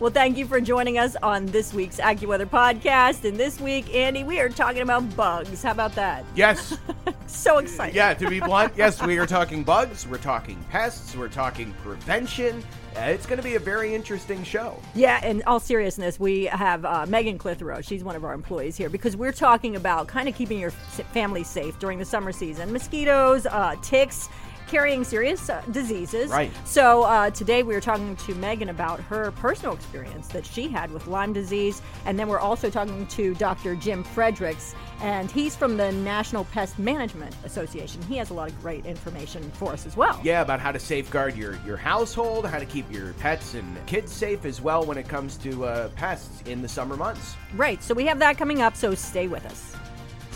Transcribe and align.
Well, 0.00 0.10
thank 0.10 0.38
you 0.38 0.46
for 0.46 0.62
joining 0.62 0.96
us 0.96 1.14
on 1.22 1.44
this 1.44 1.74
week's 1.74 1.98
AccuWeather 1.98 2.46
podcast. 2.46 3.26
And 3.28 3.36
this 3.36 3.60
week, 3.60 3.94
Andy, 3.94 4.24
we 4.24 4.40
are 4.40 4.48
talking 4.48 4.80
about 4.80 5.14
bugs. 5.14 5.62
How 5.62 5.72
about 5.72 5.94
that? 5.96 6.24
Yes. 6.34 6.78
So 7.26 7.58
excited. 7.58 7.94
yeah, 7.94 8.12
to 8.14 8.28
be 8.28 8.40
blunt, 8.40 8.72
yes, 8.76 9.00
we 9.00 9.16
are 9.18 9.26
talking 9.26 9.62
bugs, 9.62 10.04
we're 10.04 10.18
talking 10.18 10.62
pests, 10.68 11.14
we're 11.14 11.28
talking 11.28 11.72
prevention. 11.84 12.64
Uh, 12.96 13.02
it's 13.02 13.24
going 13.24 13.36
to 13.36 13.42
be 13.42 13.54
a 13.54 13.60
very 13.60 13.94
interesting 13.94 14.42
show. 14.42 14.76
Yeah, 14.96 15.24
in 15.24 15.40
all 15.44 15.60
seriousness, 15.60 16.18
we 16.18 16.46
have 16.46 16.84
uh, 16.84 17.06
Megan 17.08 17.38
Clitheroe. 17.38 17.82
She's 17.82 18.02
one 18.02 18.16
of 18.16 18.24
our 18.24 18.34
employees 18.34 18.76
here 18.76 18.90
because 18.90 19.16
we're 19.16 19.30
talking 19.30 19.76
about 19.76 20.08
kind 20.08 20.28
of 20.28 20.34
keeping 20.34 20.58
your 20.58 20.72
family 20.72 21.44
safe 21.44 21.78
during 21.78 22.00
the 22.00 22.04
summer 22.04 22.32
season. 22.32 22.72
Mosquitoes, 22.72 23.46
uh, 23.46 23.76
ticks, 23.80 24.28
carrying 24.70 25.02
serious 25.02 25.50
uh, 25.50 25.60
diseases. 25.72 26.30
Right. 26.30 26.52
So 26.64 27.02
uh, 27.02 27.30
today 27.30 27.64
we 27.64 27.74
are 27.74 27.80
talking 27.80 28.14
to 28.14 28.34
Megan 28.36 28.68
about 28.68 29.00
her 29.00 29.32
personal 29.32 29.74
experience 29.74 30.28
that 30.28 30.46
she 30.46 30.68
had 30.68 30.92
with 30.92 31.08
Lyme 31.08 31.32
disease. 31.32 31.82
And 32.06 32.16
then 32.16 32.28
we're 32.28 32.38
also 32.38 32.70
talking 32.70 33.06
to 33.08 33.34
Dr. 33.34 33.74
Jim 33.74 34.04
Fredericks, 34.04 34.76
and 35.00 35.30
he's 35.30 35.56
from 35.56 35.76
the 35.76 35.90
National 35.90 36.44
Pest 36.44 36.78
Management 36.78 37.34
Association. 37.44 38.00
He 38.02 38.16
has 38.18 38.30
a 38.30 38.34
lot 38.34 38.48
of 38.48 38.60
great 38.62 38.86
information 38.86 39.50
for 39.52 39.72
us 39.72 39.86
as 39.86 39.96
well. 39.96 40.20
Yeah, 40.22 40.40
about 40.40 40.60
how 40.60 40.70
to 40.70 40.78
safeguard 40.78 41.36
your, 41.36 41.58
your 41.66 41.76
household, 41.76 42.46
how 42.46 42.60
to 42.60 42.66
keep 42.66 42.90
your 42.92 43.12
pets 43.14 43.54
and 43.54 43.86
kids 43.86 44.12
safe 44.12 44.44
as 44.44 44.60
well 44.60 44.84
when 44.84 44.98
it 44.98 45.08
comes 45.08 45.36
to 45.38 45.64
uh, 45.64 45.88
pests 45.90 46.42
in 46.42 46.62
the 46.62 46.68
summer 46.68 46.96
months. 46.96 47.34
Right. 47.56 47.82
So 47.82 47.92
we 47.92 48.06
have 48.06 48.20
that 48.20 48.38
coming 48.38 48.62
up, 48.62 48.76
so 48.76 48.94
stay 48.94 49.26
with 49.26 49.44
us. 49.46 49.79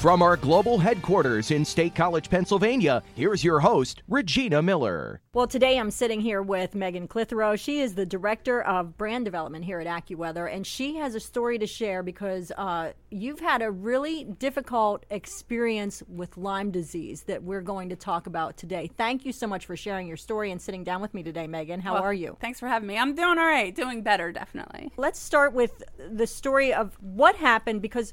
From 0.05 0.21
our 0.21 0.37
global 0.37 0.77
headquarters 0.77 1.51
in 1.51 1.65
State 1.65 1.95
College, 1.95 2.29
Pennsylvania, 2.29 3.03
here's 3.15 3.43
your 3.43 3.59
host, 3.59 4.03
Regina 4.07 4.61
Miller. 4.61 5.23
Well, 5.33 5.47
today 5.47 5.79
I'm 5.79 5.91
sitting 5.91 6.21
here 6.21 6.43
with 6.43 6.75
Megan 6.75 7.09
Clitheroe. 7.09 7.57
She 7.57 7.81
is 7.81 7.95
the 7.95 8.05
director 8.05 8.61
of 8.61 8.99
brand 8.99 9.25
development 9.25 9.65
here 9.65 9.81
at 9.81 9.87
AccuWeather, 9.87 10.55
and 10.55 10.67
she 10.67 10.97
has 10.97 11.15
a 11.15 11.21
story 11.21 11.59
to 11.59 11.67
share 11.67 12.03
because 12.03 12.53
uh, 12.59 12.93
you've 13.11 13.41
had 13.41 13.63
a 13.63 13.71
really 13.71 14.25
difficult 14.25 15.07
experience 15.09 16.03
with 16.07 16.37
Lyme 16.37 16.71
disease 16.71 17.23
that 17.23 17.43
we're 17.43 17.63
going 17.63 17.89
to 17.89 17.97
talk 17.97 18.27
about 18.27 18.59
today. 18.59 18.91
Thank 18.99 19.25
you 19.25 19.33
so 19.33 19.47
much 19.47 19.65
for 19.65 19.75
sharing 19.75 20.07
your 20.07 20.19
story 20.19 20.51
and 20.51 20.61
sitting 20.61 20.85
down 20.85 21.01
with 21.01 21.15
me 21.15 21.23
today, 21.23 21.47
Megan. 21.47 21.81
How 21.81 21.95
Well, 21.95 22.03
are 22.03 22.13
you? 22.13 22.37
Thanks 22.43 22.61
for 22.61 22.69
having 22.69 22.89
me. 22.89 22.99
I'm 22.99 23.15
doing 23.15 23.39
all 23.39 23.47
right, 23.47 23.75
doing 23.75 24.03
better, 24.03 24.33
definitely. 24.33 24.93
Let's 24.99 25.19
start 25.19 25.55
with 25.55 25.83
the 25.97 26.27
story 26.27 26.75
of 26.75 26.95
what 27.01 27.37
happened 27.37 27.81
because 27.81 28.13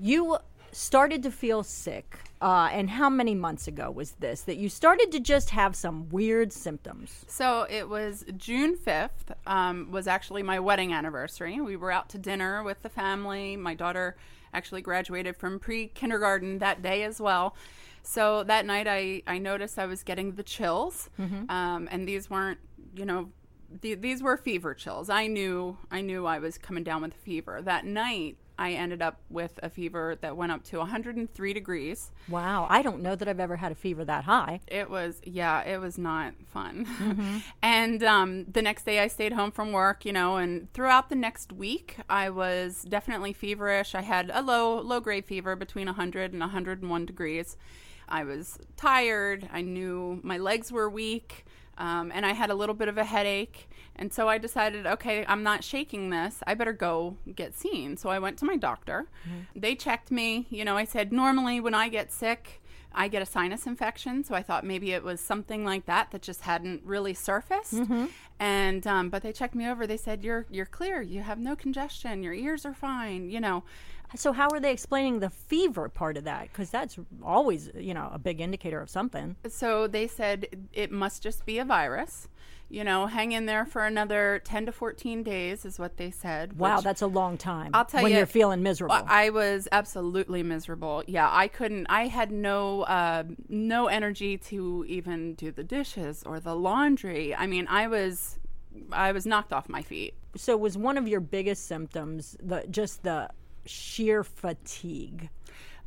you 0.00 0.36
started 0.72 1.22
to 1.22 1.30
feel 1.30 1.62
sick. 1.62 2.18
Uh, 2.40 2.68
and 2.72 2.90
how 2.90 3.08
many 3.08 3.34
months 3.36 3.68
ago 3.68 3.88
was 3.90 4.12
this 4.12 4.40
that 4.42 4.56
you 4.56 4.68
started 4.68 5.12
to 5.12 5.20
just 5.20 5.50
have 5.50 5.76
some 5.76 6.08
weird 6.08 6.52
symptoms? 6.52 7.24
So 7.28 7.66
it 7.70 7.88
was 7.88 8.24
June 8.36 8.76
5th, 8.76 9.36
um, 9.46 9.92
was 9.92 10.08
actually 10.08 10.42
my 10.42 10.58
wedding 10.58 10.92
anniversary. 10.92 11.60
We 11.60 11.76
were 11.76 11.92
out 11.92 12.08
to 12.10 12.18
dinner 12.18 12.64
with 12.64 12.82
the 12.82 12.88
family. 12.88 13.56
My 13.56 13.74
daughter 13.74 14.16
actually 14.52 14.82
graduated 14.82 15.36
from 15.36 15.60
pre 15.60 15.88
kindergarten 15.88 16.58
that 16.58 16.82
day 16.82 17.04
as 17.04 17.20
well. 17.20 17.54
So 18.02 18.42
that 18.44 18.66
night 18.66 18.88
I, 18.88 19.22
I 19.26 19.38
noticed 19.38 19.78
I 19.78 19.86
was 19.86 20.02
getting 20.02 20.32
the 20.32 20.42
chills. 20.42 21.10
Um, 21.48 21.88
and 21.92 22.08
these 22.08 22.28
weren't, 22.28 22.58
you 22.96 23.04
know, 23.04 23.28
the, 23.80 23.94
these 23.94 24.22
were 24.22 24.36
fever 24.36 24.74
chills. 24.74 25.08
I 25.08 25.28
knew 25.28 25.78
I 25.90 26.00
knew 26.00 26.26
I 26.26 26.38
was 26.40 26.58
coming 26.58 26.82
down 26.82 27.02
with 27.02 27.14
fever. 27.14 27.62
That 27.62 27.84
night 27.86 28.36
I 28.62 28.74
ended 28.74 29.02
up 29.02 29.18
with 29.28 29.58
a 29.60 29.68
fever 29.68 30.16
that 30.20 30.36
went 30.36 30.52
up 30.52 30.62
to 30.66 30.78
103 30.78 31.52
degrees. 31.52 32.12
Wow, 32.28 32.68
I 32.70 32.82
don't 32.82 33.02
know 33.02 33.16
that 33.16 33.26
I've 33.26 33.40
ever 33.40 33.56
had 33.56 33.72
a 33.72 33.74
fever 33.74 34.04
that 34.04 34.22
high. 34.22 34.60
It 34.68 34.88
was, 34.88 35.20
yeah, 35.24 35.64
it 35.64 35.80
was 35.80 35.98
not 35.98 36.34
fun. 36.46 37.42
and 37.62 38.04
um, 38.04 38.44
the 38.44 38.62
next 38.62 38.84
day 38.84 39.00
I 39.00 39.08
stayed 39.08 39.32
home 39.32 39.50
from 39.50 39.72
work, 39.72 40.04
you 40.04 40.12
know, 40.12 40.36
and 40.36 40.72
throughout 40.74 41.08
the 41.08 41.16
next 41.16 41.52
week 41.52 41.96
I 42.08 42.30
was 42.30 42.84
definitely 42.88 43.32
feverish. 43.32 43.96
I 43.96 44.02
had 44.02 44.30
a 44.32 44.42
low, 44.42 44.80
low 44.80 45.00
grade 45.00 45.24
fever 45.24 45.56
between 45.56 45.86
100 45.86 46.32
and 46.32 46.40
101 46.40 47.04
degrees. 47.04 47.56
I 48.08 48.22
was 48.22 48.60
tired. 48.76 49.48
I 49.52 49.62
knew 49.62 50.20
my 50.22 50.38
legs 50.38 50.70
were 50.70 50.88
weak. 50.88 51.46
Um, 51.78 52.12
and 52.14 52.24
I 52.26 52.32
had 52.32 52.50
a 52.50 52.54
little 52.54 52.74
bit 52.74 52.88
of 52.88 52.98
a 52.98 53.04
headache. 53.04 53.68
And 53.96 54.12
so 54.12 54.28
I 54.28 54.38
decided, 54.38 54.86
okay, 54.86 55.24
I'm 55.26 55.42
not 55.42 55.64
shaking 55.64 56.10
this. 56.10 56.42
I 56.46 56.54
better 56.54 56.72
go 56.72 57.16
get 57.34 57.54
seen. 57.54 57.96
So 57.96 58.08
I 58.10 58.18
went 58.18 58.38
to 58.38 58.44
my 58.44 58.56
doctor. 58.56 59.06
They 59.56 59.74
checked 59.74 60.10
me. 60.10 60.46
You 60.50 60.64
know, 60.64 60.76
I 60.76 60.84
said, 60.84 61.12
normally 61.12 61.60
when 61.60 61.74
I 61.74 61.88
get 61.88 62.12
sick, 62.12 62.62
I 62.94 63.08
get 63.08 63.22
a 63.22 63.26
sinus 63.26 63.66
infection, 63.66 64.22
so 64.22 64.34
I 64.34 64.42
thought 64.42 64.66
maybe 64.66 64.92
it 64.92 65.02
was 65.02 65.18
something 65.18 65.64
like 65.64 65.86
that 65.86 66.10
that 66.10 66.20
just 66.20 66.42
hadn't 66.42 66.82
really 66.84 67.14
surfaced. 67.14 67.72
And 68.38 68.86
um, 68.86 69.08
but 69.08 69.22
they 69.22 69.32
checked 69.32 69.54
me 69.54 69.66
over. 69.66 69.86
They 69.86 69.96
said 69.96 70.22
you're 70.22 70.44
you're 70.50 70.66
clear. 70.66 71.00
You 71.00 71.22
have 71.22 71.38
no 71.38 71.56
congestion. 71.56 72.22
Your 72.22 72.34
ears 72.34 72.66
are 72.66 72.74
fine. 72.74 73.30
You 73.30 73.40
know. 73.40 73.64
So 74.16 74.32
how 74.32 74.48
are 74.52 74.60
they 74.60 74.72
explaining 74.72 75.20
the 75.20 75.30
fever 75.30 75.88
part 75.88 76.16
of 76.16 76.24
that? 76.24 76.48
Because 76.52 76.70
that's 76.70 76.98
always, 77.22 77.70
you 77.74 77.94
know, 77.94 78.10
a 78.12 78.18
big 78.18 78.40
indicator 78.40 78.80
of 78.80 78.90
something. 78.90 79.36
So 79.48 79.86
they 79.86 80.06
said 80.06 80.68
it 80.72 80.90
must 80.90 81.22
just 81.22 81.46
be 81.46 81.58
a 81.58 81.64
virus. 81.64 82.28
You 82.68 82.84
know, 82.84 83.06
hang 83.06 83.32
in 83.32 83.44
there 83.44 83.66
for 83.66 83.84
another 83.84 84.40
ten 84.44 84.64
to 84.64 84.72
fourteen 84.72 85.22
days 85.22 85.66
is 85.66 85.78
what 85.78 85.98
they 85.98 86.10
said. 86.10 86.58
Wow, 86.58 86.80
that's 86.80 87.02
a 87.02 87.06
long 87.06 87.36
time. 87.36 87.70
I'll 87.74 87.84
tell 87.84 88.02
when 88.02 88.12
you, 88.12 88.14
When 88.14 88.20
you're 88.20 88.26
feeling 88.26 88.62
miserable. 88.62 89.04
I 89.06 89.28
was 89.28 89.68
absolutely 89.70 90.42
miserable. 90.42 91.04
Yeah, 91.06 91.28
I 91.30 91.48
couldn't. 91.48 91.86
I 91.90 92.06
had 92.06 92.32
no 92.32 92.82
uh, 92.82 93.24
no 93.50 93.88
energy 93.88 94.38
to 94.38 94.86
even 94.88 95.34
do 95.34 95.52
the 95.52 95.64
dishes 95.64 96.22
or 96.24 96.40
the 96.40 96.56
laundry. 96.56 97.34
I 97.34 97.46
mean, 97.46 97.66
I 97.68 97.88
was 97.88 98.38
I 98.90 99.12
was 99.12 99.26
knocked 99.26 99.52
off 99.52 99.68
my 99.68 99.82
feet. 99.82 100.14
so 100.34 100.56
was 100.56 100.78
one 100.78 100.96
of 100.96 101.06
your 101.06 101.20
biggest 101.20 101.66
symptoms 101.66 102.38
the 102.42 102.64
just 102.70 103.02
the 103.02 103.28
sheer 103.66 104.24
fatigue? 104.24 105.30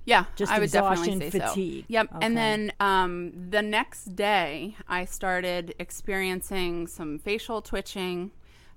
Yeah, 0.06 0.26
Just 0.36 0.52
I 0.52 0.60
would 0.60 0.66
exhaustion, 0.66 1.20
definitely 1.20 1.40
say 1.40 1.48
fatigue. 1.48 1.82
so. 1.82 1.86
Yep. 1.90 2.08
Okay. 2.16 2.26
And 2.26 2.38
then 2.38 2.74
um, 2.80 3.50
the 3.50 3.64
next 3.64 4.16
day, 4.16 4.76
I 4.88 5.06
started 5.06 5.74
experiencing 5.80 6.86
some 6.86 7.18
facial 7.18 7.62
twitching. 7.64 8.30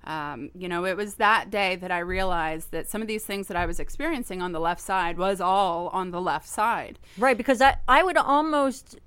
Um, 0.05 0.49
you 0.55 0.67
know, 0.67 0.85
it 0.85 0.97
was 0.97 1.15
that 1.15 1.51
day 1.51 1.75
that 1.75 1.91
I 1.91 1.99
realized 1.99 2.71
that 2.71 2.89
some 2.89 3.01
of 3.03 3.07
these 3.07 3.25
things 3.25 3.47
that 3.47 3.57
I 3.57 3.67
was 3.67 3.79
experiencing 3.79 4.41
on 4.41 4.53
the 4.53 4.59
left 4.59 4.81
side 4.81 5.19
was 5.19 5.39
all 5.39 5.89
on 5.89 6.09
the 6.09 6.21
left 6.21 6.47
side. 6.47 6.97
Right, 7.17 7.37
because 7.37 7.61
I 7.61 7.77
I 7.87 8.01
would 8.01 8.17
almost, 8.17 8.97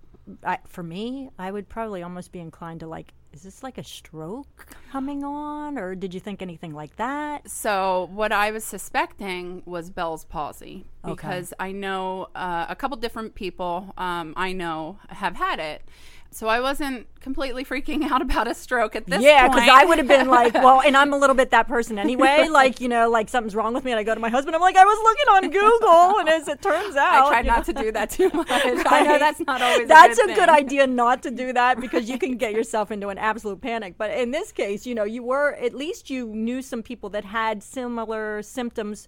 I, 0.45 0.59
for 0.67 0.85
me, 0.85 1.31
I 1.39 1.51
would 1.51 1.69
probably 1.69 2.05
almost 2.05 2.31
be 2.31 2.39
inclined 2.39 2.81
to 2.81 2.87
like, 2.87 3.15
is 3.33 3.43
this 3.43 3.63
like 3.63 3.79
a 3.79 3.85
stroke 3.85 4.67
coming 4.91 5.25
on, 5.25 5.79
or 5.79 5.95
did 5.95 6.13
you 6.13 6.21
think 6.21 6.43
anything 6.43 6.75
like 6.75 6.97
that? 6.97 7.49
So 7.51 8.09
what 8.13 8.33
I 8.33 8.51
was 8.51 8.65
suspecting 8.65 9.63
was 9.65 9.91
Bell's 9.91 10.25
palsy 10.25 10.85
because 11.05 11.53
I 11.59 11.73
know 11.73 12.29
uh, 12.35 12.67
a 12.69 12.77
couple 12.77 12.97
different 12.97 13.35
people 13.35 13.95
um, 13.97 14.35
I 14.37 14.53
know 14.53 14.99
have 15.09 15.37
had 15.37 15.59
it. 15.59 15.83
So 16.35 16.49
I 16.49 16.61
wasn't 16.61 17.07
completely 17.21 17.65
freaking 17.65 18.03
out 18.11 18.23
about 18.23 18.49
a 18.49 18.55
stroke 18.55 18.97
at 18.97 19.07
this 19.07 19.23
yeah, 19.23 19.49
point. 19.49 19.55
because 19.55 19.69
I 19.69 19.85
would 19.85 19.99
have 19.99 20.09
been 20.09 20.29
like, 20.29 20.55
well, 20.55 20.81
and 20.81 20.97
I'm 21.01 21.13
a 21.13 21.19
little 21.19 21.37
bit 21.37 21.51
that 21.51 21.69
person 21.69 21.99
anyway. 21.99 22.49
Like, 22.49 22.81
you 22.81 22.89
know, 22.89 23.11
like 23.11 23.29
something's 23.29 23.55
wrong 23.55 23.75
with 23.75 23.85
me, 23.85 23.93
and 23.93 24.01
I 24.01 24.03
go 24.03 24.15
to 24.15 24.21
my 24.21 24.31
husband. 24.31 24.57
I'm 24.57 24.63
like, 24.63 24.77
I 24.77 24.85
was 24.85 24.99
looking 25.03 25.29
on 25.29 25.51
Google, 25.51 26.21
and 26.21 26.29
as 26.29 26.49
it 26.49 26.63
turns 26.63 26.97
out, 26.97 27.27
I 27.27 27.29
tried 27.31 27.47
not 27.47 27.69
know- 27.69 27.75
to 27.75 27.83
do 27.83 27.93
that 27.93 28.11
too 28.11 28.31
much. 28.35 28.49
I 28.51 29.03
know 29.03 29.19
that's 29.19 29.41
not 29.41 29.61
always. 29.61 29.89
That's 29.89 30.19
a 30.19 30.23
a 30.23 30.27
good, 30.27 30.37
good 30.37 30.49
thing. 30.49 30.55
idea 30.55 30.87
not 30.87 31.23
to 31.25 31.31
do 31.31 31.53
that 31.53 31.81
because 31.81 32.09
you 32.09 32.19
can 32.19 32.37
get 32.37 32.53
yourself 32.53 32.91
into 32.91 33.09
an 33.09 33.19
absolute 33.19 33.61
panic. 33.61 33.95
But 33.99 34.11
in 34.11 34.31
this 34.31 34.53
case, 34.53 34.87
you 34.87 34.95
know, 34.95 35.05
you 35.05 35.23
were 35.23 35.55
at 35.55 35.75
least 35.75 36.11
you 36.11 36.27
knew 36.29 36.63
some 36.63 36.83
people 36.83 37.11
that 37.11 37.25
had 37.25 37.63
similar 37.63 38.43
symptoms 38.43 39.07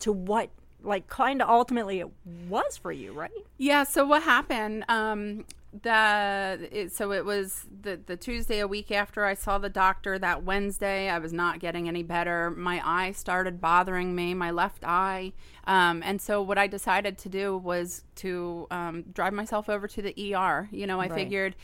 to 0.00 0.12
what 0.12 0.50
like 0.86 1.08
kind 1.08 1.42
of 1.42 1.48
ultimately 1.48 2.00
it 2.00 2.08
was 2.48 2.76
for 2.76 2.92
you, 2.92 3.12
right? 3.12 3.30
Yeah. 3.58 3.84
So 3.84 4.06
what 4.06 4.22
happened? 4.22 4.84
Um, 4.88 5.44
the 5.82 6.68
it, 6.72 6.92
so 6.92 7.12
it 7.12 7.24
was 7.24 7.66
the 7.82 8.00
the 8.06 8.16
Tuesday 8.16 8.60
a 8.60 8.66
week 8.68 8.90
after 8.90 9.24
I 9.24 9.34
saw 9.34 9.58
the 9.58 9.68
doctor. 9.68 10.18
That 10.18 10.42
Wednesday, 10.44 11.08
I 11.10 11.18
was 11.18 11.32
not 11.32 11.58
getting 11.60 11.86
any 11.88 12.02
better. 12.02 12.50
My 12.50 12.80
eye 12.84 13.12
started 13.12 13.60
bothering 13.60 14.14
me, 14.14 14.32
my 14.34 14.50
left 14.50 14.84
eye. 14.84 15.32
Um, 15.64 16.02
and 16.04 16.20
so 16.20 16.40
what 16.40 16.56
I 16.58 16.66
decided 16.66 17.18
to 17.18 17.28
do 17.28 17.56
was 17.58 18.04
to 18.16 18.66
um, 18.70 19.02
drive 19.12 19.32
myself 19.34 19.68
over 19.68 19.86
to 19.88 20.00
the 20.02 20.34
ER. 20.34 20.68
You 20.72 20.86
know, 20.86 21.00
I 21.00 21.08
Right. 21.08 21.12
figured 21.12 21.56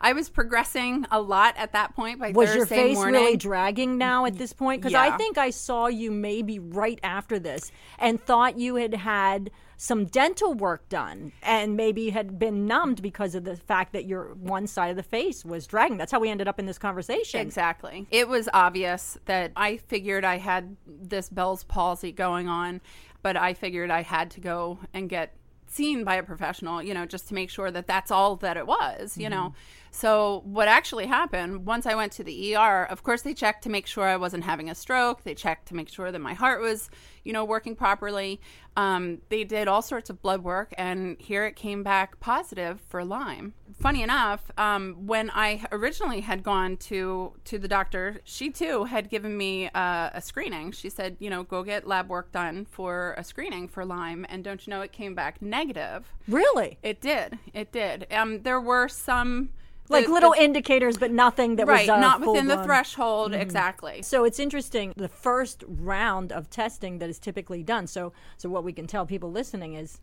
I 0.00 0.12
was 0.12 0.28
progressing 0.28 1.06
a 1.10 1.20
lot 1.20 1.54
at 1.56 1.72
that 1.72 1.94
point. 1.94 2.18
By 2.18 2.30
Was 2.32 2.48
Thursday 2.50 2.56
your 2.58 2.66
face 2.66 2.96
morning, 2.96 3.20
really 3.20 3.36
dragging 3.36 3.98
now 3.98 4.26
at 4.26 4.36
this 4.36 4.52
point? 4.52 4.82
Because 4.82 4.94
I 4.94 5.16
think 5.16 5.38
I 5.38 5.50
saw 5.50 5.86
you 5.86 6.10
maybe 6.10 6.58
right 6.58 6.98
after 7.02 7.38
this 7.38 7.70
and 7.98 8.22
thought 8.22 8.58
you 8.58 8.76
had 8.76 8.94
had 8.94 9.50
some 9.76 10.04
dental 10.06 10.54
work 10.54 10.88
done 10.88 11.32
and 11.42 11.76
maybe 11.76 12.10
had 12.10 12.38
been 12.38 12.66
numbed 12.66 13.02
because 13.02 13.34
of 13.34 13.44
the 13.44 13.56
fact 13.56 13.92
that 13.92 14.04
your 14.06 14.34
one 14.34 14.66
side 14.66 14.90
of 14.90 14.96
the 14.96 15.02
face 15.02 15.44
was 15.44 15.66
dragging. 15.66 15.96
That's 15.96 16.12
how 16.12 16.20
we 16.20 16.30
ended 16.30 16.48
up 16.48 16.58
in 16.58 16.66
this 16.66 16.78
conversation. 16.78 17.40
Exactly. 17.40 18.06
It 18.10 18.28
was 18.28 18.48
obvious 18.54 19.18
that 19.26 19.52
I 19.56 19.78
figured 19.78 20.24
I 20.24 20.38
had 20.38 20.76
this 20.86 21.28
Bell's 21.28 21.64
palsy 21.64 22.12
going 22.12 22.48
on, 22.48 22.80
but 23.22 23.36
I 23.36 23.54
figured 23.54 23.90
I 23.90 24.02
had 24.02 24.30
to 24.32 24.40
go 24.40 24.78
and 24.92 25.08
get 25.08 25.34
seen 25.74 26.04
by 26.04 26.16
a 26.16 26.22
professional, 26.22 26.82
you 26.82 26.94
know, 26.94 27.04
just 27.06 27.28
to 27.28 27.34
make 27.34 27.50
sure 27.50 27.70
that 27.70 27.86
that's 27.86 28.10
all 28.10 28.36
that 28.36 28.56
it 28.56 28.66
was, 28.66 29.16
you 29.18 29.28
know. 29.28 29.48
Mm-hmm. 29.48 29.58
So 29.94 30.42
what 30.44 30.66
actually 30.66 31.06
happened 31.06 31.66
once 31.66 31.86
I 31.86 31.94
went 31.94 32.10
to 32.14 32.24
the 32.24 32.56
ER, 32.56 32.84
of 32.90 33.04
course 33.04 33.22
they 33.22 33.32
checked 33.32 33.62
to 33.62 33.70
make 33.70 33.86
sure 33.86 34.02
I 34.02 34.16
wasn't 34.16 34.42
having 34.42 34.68
a 34.68 34.74
stroke. 34.74 35.22
They 35.22 35.36
checked 35.36 35.68
to 35.68 35.76
make 35.76 35.88
sure 35.88 36.10
that 36.10 36.18
my 36.18 36.34
heart 36.34 36.60
was, 36.60 36.90
you 37.22 37.32
know, 37.32 37.44
working 37.44 37.76
properly. 37.76 38.40
Um, 38.76 39.18
they 39.28 39.44
did 39.44 39.68
all 39.68 39.82
sorts 39.82 40.10
of 40.10 40.20
blood 40.20 40.42
work, 40.42 40.74
and 40.76 41.16
here 41.20 41.46
it 41.46 41.54
came 41.54 41.84
back 41.84 42.18
positive 42.18 42.80
for 42.88 43.04
Lyme. 43.04 43.54
Funny 43.80 44.02
enough, 44.02 44.50
um, 44.58 45.06
when 45.06 45.30
I 45.30 45.64
originally 45.70 46.22
had 46.22 46.42
gone 46.42 46.76
to 46.88 47.34
to 47.44 47.56
the 47.56 47.68
doctor, 47.68 48.20
she 48.24 48.50
too 48.50 48.84
had 48.84 49.08
given 49.08 49.36
me 49.36 49.68
uh, 49.68 50.10
a 50.12 50.20
screening. 50.20 50.72
She 50.72 50.90
said, 50.90 51.16
you 51.20 51.30
know, 51.30 51.44
go 51.44 51.62
get 51.62 51.86
lab 51.86 52.08
work 52.08 52.32
done 52.32 52.64
for 52.64 53.14
a 53.16 53.22
screening 53.22 53.68
for 53.68 53.84
Lyme, 53.84 54.26
and 54.28 54.42
don't 54.42 54.66
you 54.66 54.72
know, 54.72 54.80
it 54.80 54.90
came 54.90 55.14
back 55.14 55.40
negative. 55.40 56.12
Really? 56.26 56.78
It 56.82 57.00
did. 57.00 57.38
It 57.52 57.70
did. 57.70 58.08
Um, 58.10 58.42
there 58.42 58.60
were 58.60 58.88
some 58.88 59.50
Like 59.88 60.06
the- 60.06 60.12
little 60.12 60.32
the- 60.32 60.42
indicators, 60.42 60.96
but 60.96 61.10
nothing 61.10 61.56
that 61.56 61.66
right, 61.66 61.82
was 61.82 61.88
uh, 61.90 62.00
not 62.00 62.20
within 62.20 62.46
the 62.46 62.62
threshold 62.64 63.34
exactly. 63.34 64.02
So 64.02 64.24
it's 64.24 64.38
interesting. 64.38 64.94
The 64.96 65.08
first 65.08 65.64
round 65.66 66.32
of 66.32 66.48
testing 66.48 66.98
that 66.98 67.10
is 67.10 67.18
typically 67.18 67.62
done. 67.62 67.86
So, 67.86 68.12
so 68.36 68.48
what 68.48 68.64
we 68.64 68.72
can 68.72 68.86
tell 68.86 69.04
people 69.06 69.30
listening 69.30 69.74
is, 69.74 70.00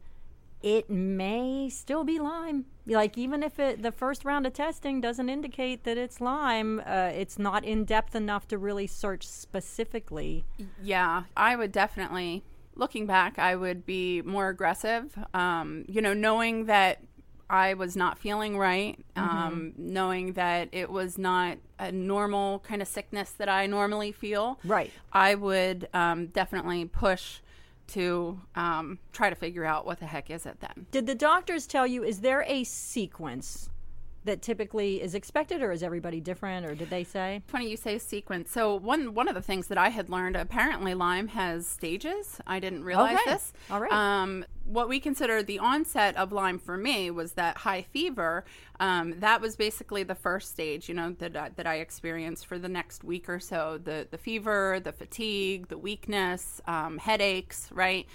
it 0.61 0.91
may 0.91 1.69
still 1.69 2.03
be 2.03 2.19
Lyme. 2.19 2.65
Like 2.85 3.17
even 3.17 3.41
if 3.41 3.59
it 3.59 3.81
the 3.81 3.91
first 3.91 4.23
round 4.25 4.45
of 4.45 4.53
testing 4.53 5.01
doesn't 5.01 5.29
indicate 5.29 5.83
that 5.85 5.97
it's 5.97 6.21
Lyme, 6.21 6.79
uh, 6.85 7.09
it's 7.13 7.39
not 7.39 7.65
in 7.65 7.83
depth 7.83 8.15
enough 8.15 8.47
to 8.49 8.59
really 8.59 8.85
search 8.85 9.27
specifically. 9.27 10.45
Yeah, 10.81 11.23
I 11.35 11.55
would 11.55 11.71
definitely. 11.71 12.43
Looking 12.75 13.05
back, 13.05 13.37
I 13.37 13.55
would 13.55 13.85
be 13.85 14.21
more 14.21 14.47
aggressive. 14.47 15.17
Um, 15.33 15.83
you 15.89 16.01
know, 16.01 16.13
knowing 16.13 16.65
that 16.65 16.99
I 17.51 17.73
was 17.73 17.97
not 17.97 18.17
feeling 18.17 18.57
right, 18.57 18.97
um, 19.17 19.73
knowing 19.77 20.33
that 20.33 20.69
it 20.71 20.89
was 20.89 21.17
not 21.17 21.57
a 21.77 21.91
normal 21.91 22.59
kind 22.59 22.81
of 22.81 22.87
sickness 22.87 23.31
that 23.31 23.49
I 23.49 23.67
normally 23.67 24.13
feel. 24.13 24.57
Right. 24.63 24.89
I 25.11 25.35
would 25.35 25.89
um, 25.93 26.27
definitely 26.27 26.85
push 26.85 27.39
to 27.87 28.39
um, 28.55 28.99
try 29.11 29.29
to 29.29 29.35
figure 29.35 29.65
out 29.65 29.85
what 29.85 29.99
the 29.99 30.05
heck 30.05 30.29
is 30.29 30.45
it 30.45 30.61
then. 30.61 30.85
Did 30.91 31.07
the 31.07 31.15
doctors 31.15 31.67
tell 31.67 31.85
you? 31.85 32.05
Is 32.05 32.21
there 32.21 32.45
a 32.47 32.63
sequence 32.63 33.69
that 34.23 34.41
typically 34.41 35.01
is 35.01 35.15
expected, 35.15 35.61
or 35.61 35.71
is 35.71 35.81
everybody 35.83 36.19
different, 36.19 36.65
or 36.65 36.75
did 36.75 36.89
they 36.89 37.03
say? 37.03 37.41
Funny 37.47 37.69
you 37.69 37.77
say 37.77 37.97
sequence. 37.97 38.51
So 38.51 38.75
one 38.75 39.13
one 39.13 39.27
of 39.27 39.35
the 39.35 39.41
things 39.41 39.67
that 39.67 39.77
I 39.77 39.89
had 39.89 40.09
learned 40.09 40.35
apparently 40.35 40.93
Lyme 40.93 41.29
has 41.29 41.65
stages. 41.67 42.39
I 42.45 42.59
didn't 42.59 42.83
realize 42.83 43.17
Okay. 43.21 43.31
this. 43.31 43.53
All 43.69 43.79
right. 43.79 43.91
Um, 43.91 44.45
what 44.65 44.87
we 44.87 44.99
consider 44.99 45.41
the 45.43 45.59
onset 45.59 46.15
of 46.15 46.31
Lyme 46.31 46.59
for 46.59 46.77
me 46.77 47.09
was 47.11 47.33
that 47.33 47.57
high 47.57 47.81
fever. 47.81 48.45
Um, 48.79 49.19
that 49.19 49.41
was 49.41 49.55
basically 49.55 50.03
the 50.03 50.15
first 50.15 50.51
stage, 50.51 50.87
you 50.87 50.95
know, 50.95 51.11
that 51.19 51.35
I, 51.35 51.49
that 51.55 51.67
I 51.67 51.75
experienced 51.75 52.45
for 52.45 52.57
the 52.59 52.69
next 52.69 53.03
week 53.03 53.27
or 53.27 53.39
so. 53.39 53.79
The 53.83 54.07
the 54.09 54.17
fever, 54.17 54.79
the 54.83 54.91
fatigue, 54.91 55.67
the 55.69 55.77
weakness, 55.77 56.61
um, 56.67 56.97
headaches, 56.99 57.69
right. 57.73 58.05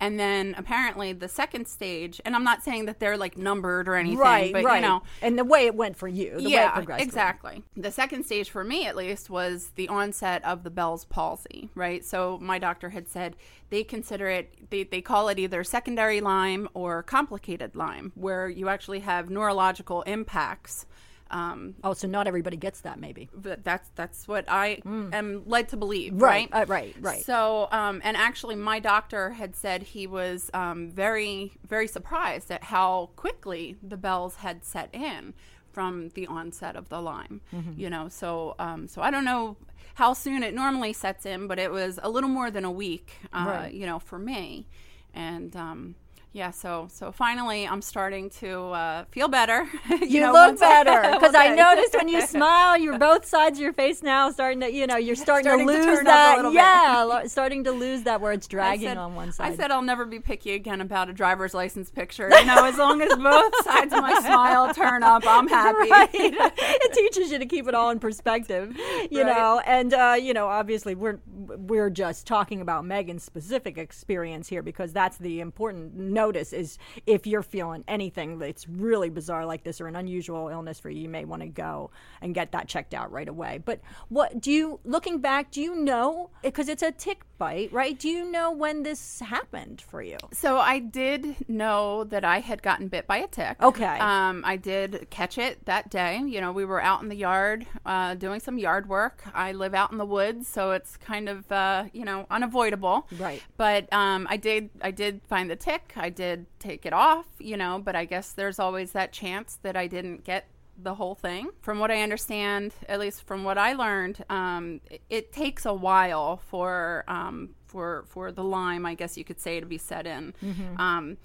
And 0.00 0.18
then 0.18 0.54
apparently 0.58 1.12
the 1.12 1.28
second 1.28 1.66
stage, 1.66 2.20
and 2.24 2.34
I'm 2.34 2.44
not 2.44 2.62
saying 2.62 2.86
that 2.86 3.00
they're 3.00 3.16
like 3.16 3.38
numbered 3.38 3.88
or 3.88 3.94
anything, 3.94 4.18
right, 4.18 4.52
but 4.52 4.64
right. 4.64 4.76
you 4.76 4.82
know, 4.82 5.02
and 5.22 5.38
the 5.38 5.44
way 5.44 5.66
it 5.66 5.74
went 5.74 5.96
for 5.96 6.08
you, 6.08 6.30
the 6.30 6.36
way 6.36 6.44
it 6.44 6.50
yeah, 6.50 6.70
progressed. 6.72 7.00
for 7.00 7.04
you. 7.04 7.08
exactly. 7.08 7.62
The 7.76 7.90
second 7.90 8.24
stage 8.24 8.50
for 8.50 8.64
me, 8.64 8.86
at 8.86 8.96
least, 8.96 9.30
was 9.30 9.70
the 9.76 9.88
onset 9.88 10.44
of 10.44 10.62
the 10.64 10.70
Bell's 10.70 11.04
palsy, 11.04 11.70
right? 11.74 12.04
So 12.04 12.38
my 12.42 12.58
doctor 12.58 12.90
had 12.90 13.08
said 13.08 13.36
they 13.70 13.84
consider 13.84 14.28
it, 14.28 14.70
they, 14.70 14.84
they 14.84 15.00
call 15.00 15.28
it 15.28 15.38
either 15.38 15.64
secondary 15.64 16.20
Lyme 16.20 16.68
or 16.74 17.02
complicated 17.02 17.74
Lyme, 17.74 18.12
where 18.14 18.48
you 18.48 18.68
actually 18.68 19.00
have 19.00 19.30
neurological 19.30 20.02
impacts. 20.02 20.86
Um, 21.34 21.74
Oh, 21.82 21.92
so 21.94 22.06
not 22.06 22.26
everybody 22.26 22.56
gets 22.56 22.80
that, 22.82 22.98
maybe. 23.00 23.28
but 23.34 23.64
that's 23.64 23.88
that's 23.96 24.26
what 24.28 24.44
I 24.48 24.80
am 24.84 25.42
led 25.46 25.68
to 25.70 25.76
believe, 25.76 26.12
Mm. 26.14 26.22
Right, 26.22 26.48
right? 26.52 26.62
uh, 26.62 26.66
right, 26.66 26.94
right. 27.00 27.22
So, 27.24 27.68
um, 27.72 28.00
and 28.04 28.16
actually, 28.16 28.54
my 28.56 28.78
doctor 28.78 29.30
had 29.30 29.54
said 29.56 29.82
he 29.82 30.06
was 30.06 30.50
um, 30.54 30.90
very, 30.90 31.52
very 31.66 31.88
surprised 31.88 32.50
at 32.50 32.62
how 32.64 33.10
quickly 33.16 33.76
the 33.82 33.96
bells 33.96 34.36
had 34.36 34.64
set 34.64 34.88
in 34.94 35.34
from 35.72 36.10
the 36.10 36.26
onset 36.28 36.76
of 36.76 36.88
the 36.88 37.00
Lyme. 37.02 37.40
Mm-hmm. 37.52 37.80
You 37.80 37.90
know, 37.90 38.08
so 38.08 38.54
um, 38.60 38.86
so 38.86 39.02
I 39.02 39.10
don't 39.10 39.24
know 39.24 39.56
how 39.94 40.12
soon 40.12 40.42
it 40.44 40.54
normally 40.54 40.92
sets 40.92 41.26
in, 41.26 41.46
but 41.48 41.58
it 41.58 41.70
was 41.72 41.98
a 42.02 42.08
little 42.08 42.30
more 42.30 42.50
than 42.50 42.64
a 42.64 42.70
week. 42.70 43.08
Uh, 43.32 43.44
Right. 43.48 43.74
You 43.74 43.86
know, 43.86 43.98
for 43.98 44.18
me, 44.20 44.68
and. 45.12 45.54
Um, 45.56 45.96
yeah, 46.34 46.50
so 46.50 46.88
so 46.90 47.12
finally, 47.12 47.66
I'm 47.66 47.80
starting 47.80 48.28
to 48.40 48.58
uh, 48.70 49.04
feel 49.10 49.28
better. 49.28 49.66
You, 50.04 50.20
know, 50.20 50.32
look 50.32 50.58
better 50.60 51.00
because 51.12 51.34
I 51.34 51.54
noticed 51.54 51.94
when 51.94 52.08
you 52.08 52.20
smile, 52.26 52.76
you're 52.76 52.98
both 52.98 53.24
sides 53.24 53.58
of 53.58 53.62
your 53.62 53.72
face 53.72 54.02
now 54.02 54.30
starting 54.30 54.60
to, 54.60 54.70
you 54.70 54.86
know, 54.86 54.96
you're 54.96 55.14
starting, 55.16 55.44
Starting 55.44 55.66
to 55.68 55.72
to 55.72 55.78
lose 55.90 56.00
a 56.00 56.04
that. 56.04 56.36
little 56.36 56.52
yeah, 56.52 57.26
starting 57.26 57.64
to 57.64 57.72
lose 57.72 58.02
that 58.02 58.20
where 58.20 58.32
it's 58.32 58.46
dragging 58.48 58.88
said- 58.88 58.96
on 58.98 59.14
one 59.14 59.32
side. 59.32 59.52
I 59.52 59.56
said 59.56 59.70
I'll 59.70 59.82
never 59.82 60.04
be 60.04 60.18
picky 60.20 60.52
again 60.52 60.80
about 60.80 61.08
a 61.08 61.12
driver's 61.12 61.54
license 61.54 61.88
picture. 61.90 62.28
You 62.28 62.44
know, 62.44 62.64
as 62.66 62.76
long 62.76 63.00
as 63.00 63.16
both 63.16 63.64
sides 63.64 63.94
of 63.94 64.00
my 64.02 64.18
smile 64.20 64.74
turn 64.74 65.02
up, 65.04 65.22
I'm 65.26 65.46
happy. 65.48 65.88
Right. 65.90 66.10
it 66.12 66.92
teaches 66.92 67.30
you 67.30 67.38
to 67.38 67.46
keep 67.46 67.66
it 67.68 67.74
all 67.74 67.90
in 67.90 67.98
perspective, 68.00 68.76
you 69.10 69.22
Right. 69.22 69.26
know. 69.36 69.62
And 69.64 69.94
uh, 69.94 70.16
you 70.20 70.34
know, 70.34 70.48
obviously, 70.48 70.94
we're 70.96 71.20
we're 71.26 71.90
just 71.90 72.26
talking 72.26 72.60
about 72.60 72.84
Megan's 72.84 73.22
specific 73.22 73.78
experience 73.78 74.48
here 74.48 74.62
because 74.62 74.92
that's 74.92 75.16
the 75.18 75.40
important 75.40 75.94
notice 76.24 76.52
is 76.54 76.78
if 77.06 77.26
you're 77.26 77.42
feeling 77.42 77.84
anything 77.86 78.38
that's 78.38 78.66
really 78.66 79.10
bizarre 79.10 79.44
like 79.44 79.62
this 79.62 79.80
or 79.80 79.86
an 79.88 79.96
unusual 79.96 80.48
illness 80.48 80.80
for 80.80 80.88
you, 80.88 81.02
you 81.02 81.08
may 81.08 81.24
want 81.24 81.42
to 81.42 81.48
go 81.48 81.90
and 82.22 82.34
get 82.34 82.52
that 82.52 82.66
checked 82.66 82.94
out 82.94 83.12
right 83.12 83.28
away. 83.28 83.60
But 83.62 83.80
what 84.08 84.40
do 84.40 84.50
you, 84.50 84.80
looking 84.84 85.18
back, 85.18 85.50
do 85.50 85.60
you 85.60 85.76
know 85.76 86.30
because 86.42 86.68
it's 86.68 86.82
a 86.82 86.92
tick 86.92 87.24
bite, 87.36 87.72
right? 87.72 87.98
Do 87.98 88.08
you 88.08 88.30
know 88.30 88.50
when 88.52 88.84
this 88.84 89.20
happened 89.20 89.82
for 89.82 90.02
you? 90.02 90.16
So 90.32 90.58
I 90.58 90.78
did 90.78 91.48
know 91.48 92.04
that 92.04 92.24
I 92.24 92.40
had 92.40 92.62
gotten 92.62 92.88
bit 92.88 93.06
by 93.06 93.18
a 93.18 93.26
tick. 93.26 93.62
Okay. 93.62 93.98
Um, 93.98 94.42
I 94.46 94.56
did 94.56 95.08
catch 95.10 95.36
it 95.36 95.64
that 95.66 95.90
day. 95.90 96.22
You 96.24 96.40
know, 96.40 96.52
we 96.52 96.64
were 96.64 96.80
out 96.80 97.02
in 97.02 97.08
the 97.08 97.16
yard 97.16 97.66
uh, 97.84 98.14
doing 98.14 98.40
some 98.40 98.58
yard 98.58 98.88
work. 98.88 99.22
I 99.34 99.52
live 99.52 99.74
out 99.74 99.92
in 99.92 99.98
the 99.98 100.06
woods, 100.06 100.48
so 100.48 100.70
it's 100.70 100.96
kind 100.96 101.28
of 101.28 101.50
uh, 101.52 101.84
you 101.92 102.04
know 102.04 102.26
unavoidable. 102.30 103.06
Right. 103.18 103.42
But 103.56 103.92
um, 103.92 104.26
I 104.30 104.36
did 104.36 104.70
I 104.80 104.90
did 104.90 105.20
find 105.28 105.50
the 105.50 105.56
tick. 105.56 105.92
I 105.96 106.10
did 106.14 106.46
take 106.58 106.86
it 106.86 106.92
off. 106.92 107.26
You 107.38 107.56
know, 107.56 107.80
but 107.84 107.94
I 107.96 108.04
guess 108.04 108.32
there's 108.32 108.58
always 108.58 108.92
that 108.92 109.12
chance 109.12 109.58
that 109.62 109.76
I 109.76 109.86
didn't 109.86 110.24
get 110.24 110.46
the 110.76 110.94
whole 110.94 111.14
thing. 111.14 111.50
From 111.60 111.78
what 111.78 111.90
I 111.90 112.02
understand, 112.02 112.74
at 112.88 112.98
least 112.98 113.22
from 113.22 113.44
what 113.44 113.58
I 113.58 113.74
learned, 113.74 114.24
um, 114.28 114.80
it, 114.90 115.02
it 115.08 115.32
takes 115.32 115.66
a 115.66 115.74
while 115.74 116.38
for 116.38 117.04
um, 117.08 117.50
for 117.66 118.04
for 118.08 118.32
the 118.32 118.44
Lyme, 118.44 118.86
I 118.86 118.94
guess 118.94 119.16
you 119.16 119.24
could 119.24 119.40
say, 119.40 119.60
to 119.60 119.66
be 119.66 119.78
set 119.78 120.06
in. 120.06 120.34
Um, 120.78 121.16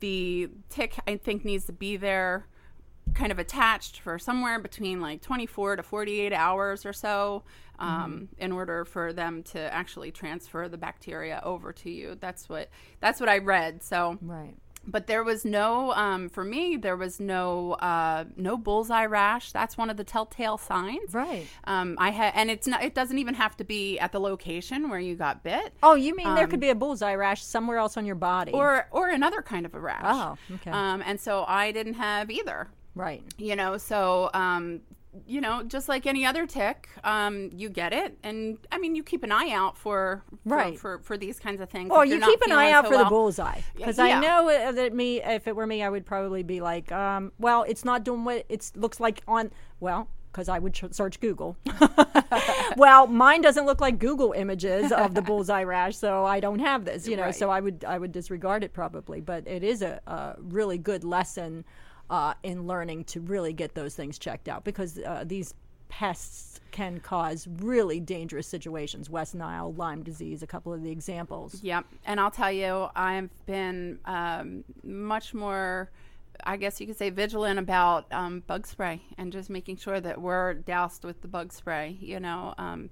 the 0.00 0.48
tick, 0.70 0.96
I 1.06 1.16
think, 1.16 1.44
needs 1.44 1.66
to 1.66 1.72
be 1.72 1.96
there, 1.98 2.46
kind 3.14 3.32
of 3.32 3.38
attached 3.38 4.00
for 4.00 4.18
somewhere 4.18 4.58
between 4.58 5.00
like 5.00 5.20
24 5.22 5.76
to 5.76 5.82
48 5.82 6.32
hours 6.32 6.84
or 6.86 6.92
so, 6.92 7.42
um, 7.78 8.28
in 8.38 8.52
order 8.52 8.84
for 8.84 9.12
them 9.12 9.42
to 9.44 9.58
actually 9.72 10.10
transfer 10.10 10.68
the 10.68 10.78
bacteria 10.78 11.40
over 11.44 11.72
to 11.72 11.90
you. 11.90 12.16
That's 12.20 12.48
what 12.48 12.68
that's 13.00 13.20
what 13.20 13.28
I 13.28 13.38
read. 13.38 13.82
So 13.82 14.18
Right. 14.20 14.54
but 14.86 15.06
there 15.06 15.22
was 15.24 15.44
no 15.44 15.92
um, 15.92 16.28
for 16.30 16.42
me 16.44 16.76
there 16.76 16.96
was 16.96 17.20
no 17.20 17.72
uh, 17.74 18.24
no 18.36 18.56
bullseye 18.56 19.04
rash 19.06 19.52
that's 19.52 19.76
one 19.76 19.90
of 19.90 19.96
the 19.98 20.04
telltale 20.04 20.56
signs 20.58 21.12
Right. 21.12 21.46
um, 21.64 21.96
i 21.98 22.10
had 22.10 22.32
and 22.34 22.50
it's 22.50 22.66
not 22.66 22.82
it 22.82 22.94
doesn't 22.94 23.18
even 23.18 23.34
have 23.34 23.56
to 23.58 23.64
be 23.64 23.98
at 23.98 24.10
the 24.12 24.18
location 24.20 24.88
where 24.88 24.98
you 24.98 25.16
got 25.16 25.42
bit 25.42 25.74
Oh, 25.82 25.94
you 25.96 26.16
mean 26.16 26.34
there 26.34 26.46
could 26.46 26.60
be 26.60 26.70
a 26.70 26.74
bullseye 26.74 27.14
rash 27.14 27.42
somewhere 27.44 27.76
else 27.76 27.96
on 27.98 28.06
your 28.06 28.14
body? 28.14 28.52
or 28.52 28.86
or 28.90 29.08
another 29.10 29.42
kind 29.42 29.66
of 29.66 29.74
a 29.74 29.80
rash 29.80 30.00
Oh, 30.04 30.36
okay. 30.54 30.70
um, 30.70 31.02
and 31.04 31.20
so 31.20 31.44
i 31.46 31.72
didn't 31.72 31.94
have 31.94 32.30
either 32.30 32.68
right. 32.94 33.22
you 33.38 33.56
know 33.56 33.76
so 33.76 34.30
um, 34.34 34.80
you 35.26 35.40
know, 35.40 35.62
just 35.64 35.88
like 35.88 36.06
any 36.06 36.24
other 36.24 36.46
tick, 36.46 36.88
um, 37.02 37.50
you 37.52 37.68
get 37.68 37.92
it, 37.92 38.16
and 38.22 38.58
I 38.70 38.78
mean, 38.78 38.94
you 38.94 39.02
keep 39.02 39.24
an 39.24 39.32
eye 39.32 39.50
out 39.50 39.76
for 39.76 40.22
for, 40.46 40.56
Right. 40.56 40.78
for, 40.78 40.98
for 41.00 41.16
these 41.18 41.40
kinds 41.40 41.60
of 41.60 41.68
things. 41.68 41.90
Or 41.90 42.04
you 42.04 42.20
keep 42.20 42.40
an 42.42 42.52
eye 42.52 42.70
out 42.70 42.84
so 42.84 42.92
for 42.92 42.98
the 42.98 43.04
bullseye 43.06 43.60
because 43.76 43.98
Yeah. 43.98 44.04
I 44.04 44.20
know 44.20 44.48
uh, 44.48 44.72
that 44.72 44.94
me, 44.94 45.20
if 45.20 45.48
it 45.48 45.56
were 45.56 45.66
me, 45.66 45.82
I 45.82 45.88
would 45.88 46.06
probably 46.06 46.42
be 46.42 46.60
like, 46.60 46.92
um, 46.92 47.32
well, 47.38 47.64
it's 47.64 47.84
not 47.84 48.04
doing 48.04 48.24
what 48.24 48.44
it 48.48 48.70
looks 48.76 49.00
like 49.00 49.22
on. 49.26 49.50
Well, 49.80 50.08
because 50.30 50.48
I 50.48 50.60
would 50.60 50.74
ch- 50.74 50.92
search 50.92 51.18
Google. 51.18 51.56
well, 52.76 53.08
mine 53.08 53.40
doesn't 53.42 53.66
look 53.66 53.80
like 53.80 53.98
Google 53.98 54.32
images 54.32 54.92
of 54.92 55.14
the 55.14 55.22
bullseye 55.28 55.64
rash, 55.64 55.96
so 55.96 56.24
I 56.24 56.38
don't 56.38 56.60
have 56.60 56.84
this. 56.84 57.08
You 57.08 57.16
know, 57.16 57.32
so 57.32 57.50
I 57.50 57.60
would 57.60 57.84
I 57.84 57.98
would 57.98 58.12
disregard 58.12 58.62
it 58.62 58.72
probably. 58.72 59.20
But 59.20 59.48
it 59.48 59.64
is 59.64 59.82
a, 59.82 60.00
a 60.06 60.36
really 60.38 60.78
good 60.78 61.02
lesson 61.02 61.64
uh, 62.10 62.34
in 62.42 62.66
learning 62.66 63.04
to 63.04 63.20
really 63.20 63.52
get 63.52 63.74
those 63.74 63.94
things 63.94 64.18
checked 64.18 64.48
out 64.48 64.64
because 64.64 64.98
uh, 64.98 65.24
these 65.24 65.54
pests 65.88 66.60
can 66.72 67.00
cause 67.00 67.48
really 67.58 68.00
dangerous 68.00 68.46
situations. 68.46 69.08
West 69.08 69.34
Nile, 69.34 69.72
Lyme 69.72 70.02
disease, 70.02 70.42
a 70.42 70.46
couple 70.46 70.72
of 70.72 70.82
the 70.82 70.90
examples. 70.90 71.62
Yep. 71.62 71.84
And 72.04 72.20
I'll 72.20 72.30
tell 72.30 72.52
you, 72.52 72.88
I've 72.94 73.30
been 73.46 73.98
um, 74.04 74.64
much 74.82 75.34
more, 75.34 75.90
I 76.44 76.56
guess 76.56 76.80
you 76.80 76.86
could 76.86 76.96
say, 76.96 77.10
vigilant 77.10 77.58
about 77.58 78.06
um, 78.12 78.42
bug 78.46 78.66
spray 78.66 79.02
and 79.18 79.32
just 79.32 79.50
making 79.50 79.76
sure 79.76 80.00
that 80.00 80.20
we're 80.20 80.54
doused 80.54 81.04
with 81.04 81.22
the 81.22 81.28
bug 81.28 81.52
spray. 81.52 81.96
You 82.00 82.20
know, 82.20 82.54
um, 82.58 82.90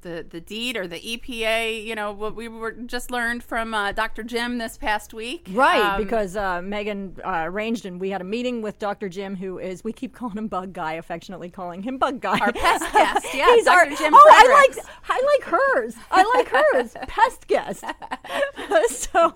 the 0.00 0.26
the 0.28 0.40
DEET 0.40 0.76
or 0.76 0.86
the 0.88 0.98
EPA. 0.98 1.84
You 1.84 1.94
know, 1.94 2.12
what 2.12 2.34
we 2.34 2.48
were 2.48 2.72
just 2.72 3.10
learned 3.10 3.42
from 3.44 3.74
uh, 3.74 3.92
Dr. 3.92 4.22
Jim 4.22 4.58
this 4.58 4.76
past 4.78 5.12
week. 5.14 5.48
Right, 5.52 5.94
Um, 5.94 6.02
because 6.02 6.36
uh, 6.36 6.60
Megan 6.62 7.16
uh, 7.24 7.42
arranged 7.44 7.86
and 7.86 8.00
we 8.00 8.10
had 8.10 8.20
a 8.20 8.24
meeting 8.24 8.62
with 8.62 8.78
Dr. 8.78 9.08
Jim, 9.08 9.36
who 9.36 9.58
is, 9.58 9.84
we 9.84 9.92
keep 9.92 10.14
calling 10.14 10.36
him 10.38 10.48
Bug 10.48 10.72
Guy, 10.72 10.94
affectionately 10.94 11.50
calling 11.50 11.82
him 11.82 11.98
Bug 11.98 12.20
Guy. 12.20 12.38
Our 12.38 12.52
pest 12.52 12.84
guest, 12.92 13.26
yeah, 13.34 13.54
He's 13.54 13.64
Dr. 13.64 13.90
our, 13.90 13.96
Jim 13.96 14.12
Oh, 14.14 14.28
I 14.30 14.66
like, 14.74 14.86
I 15.08 15.36
like 15.38 15.48
hers. 15.48 15.94
I 16.10 16.22
like 16.34 16.48
hers. 16.48 16.94
pest 17.08 17.46
guest. 17.46 17.84
so 18.88 19.32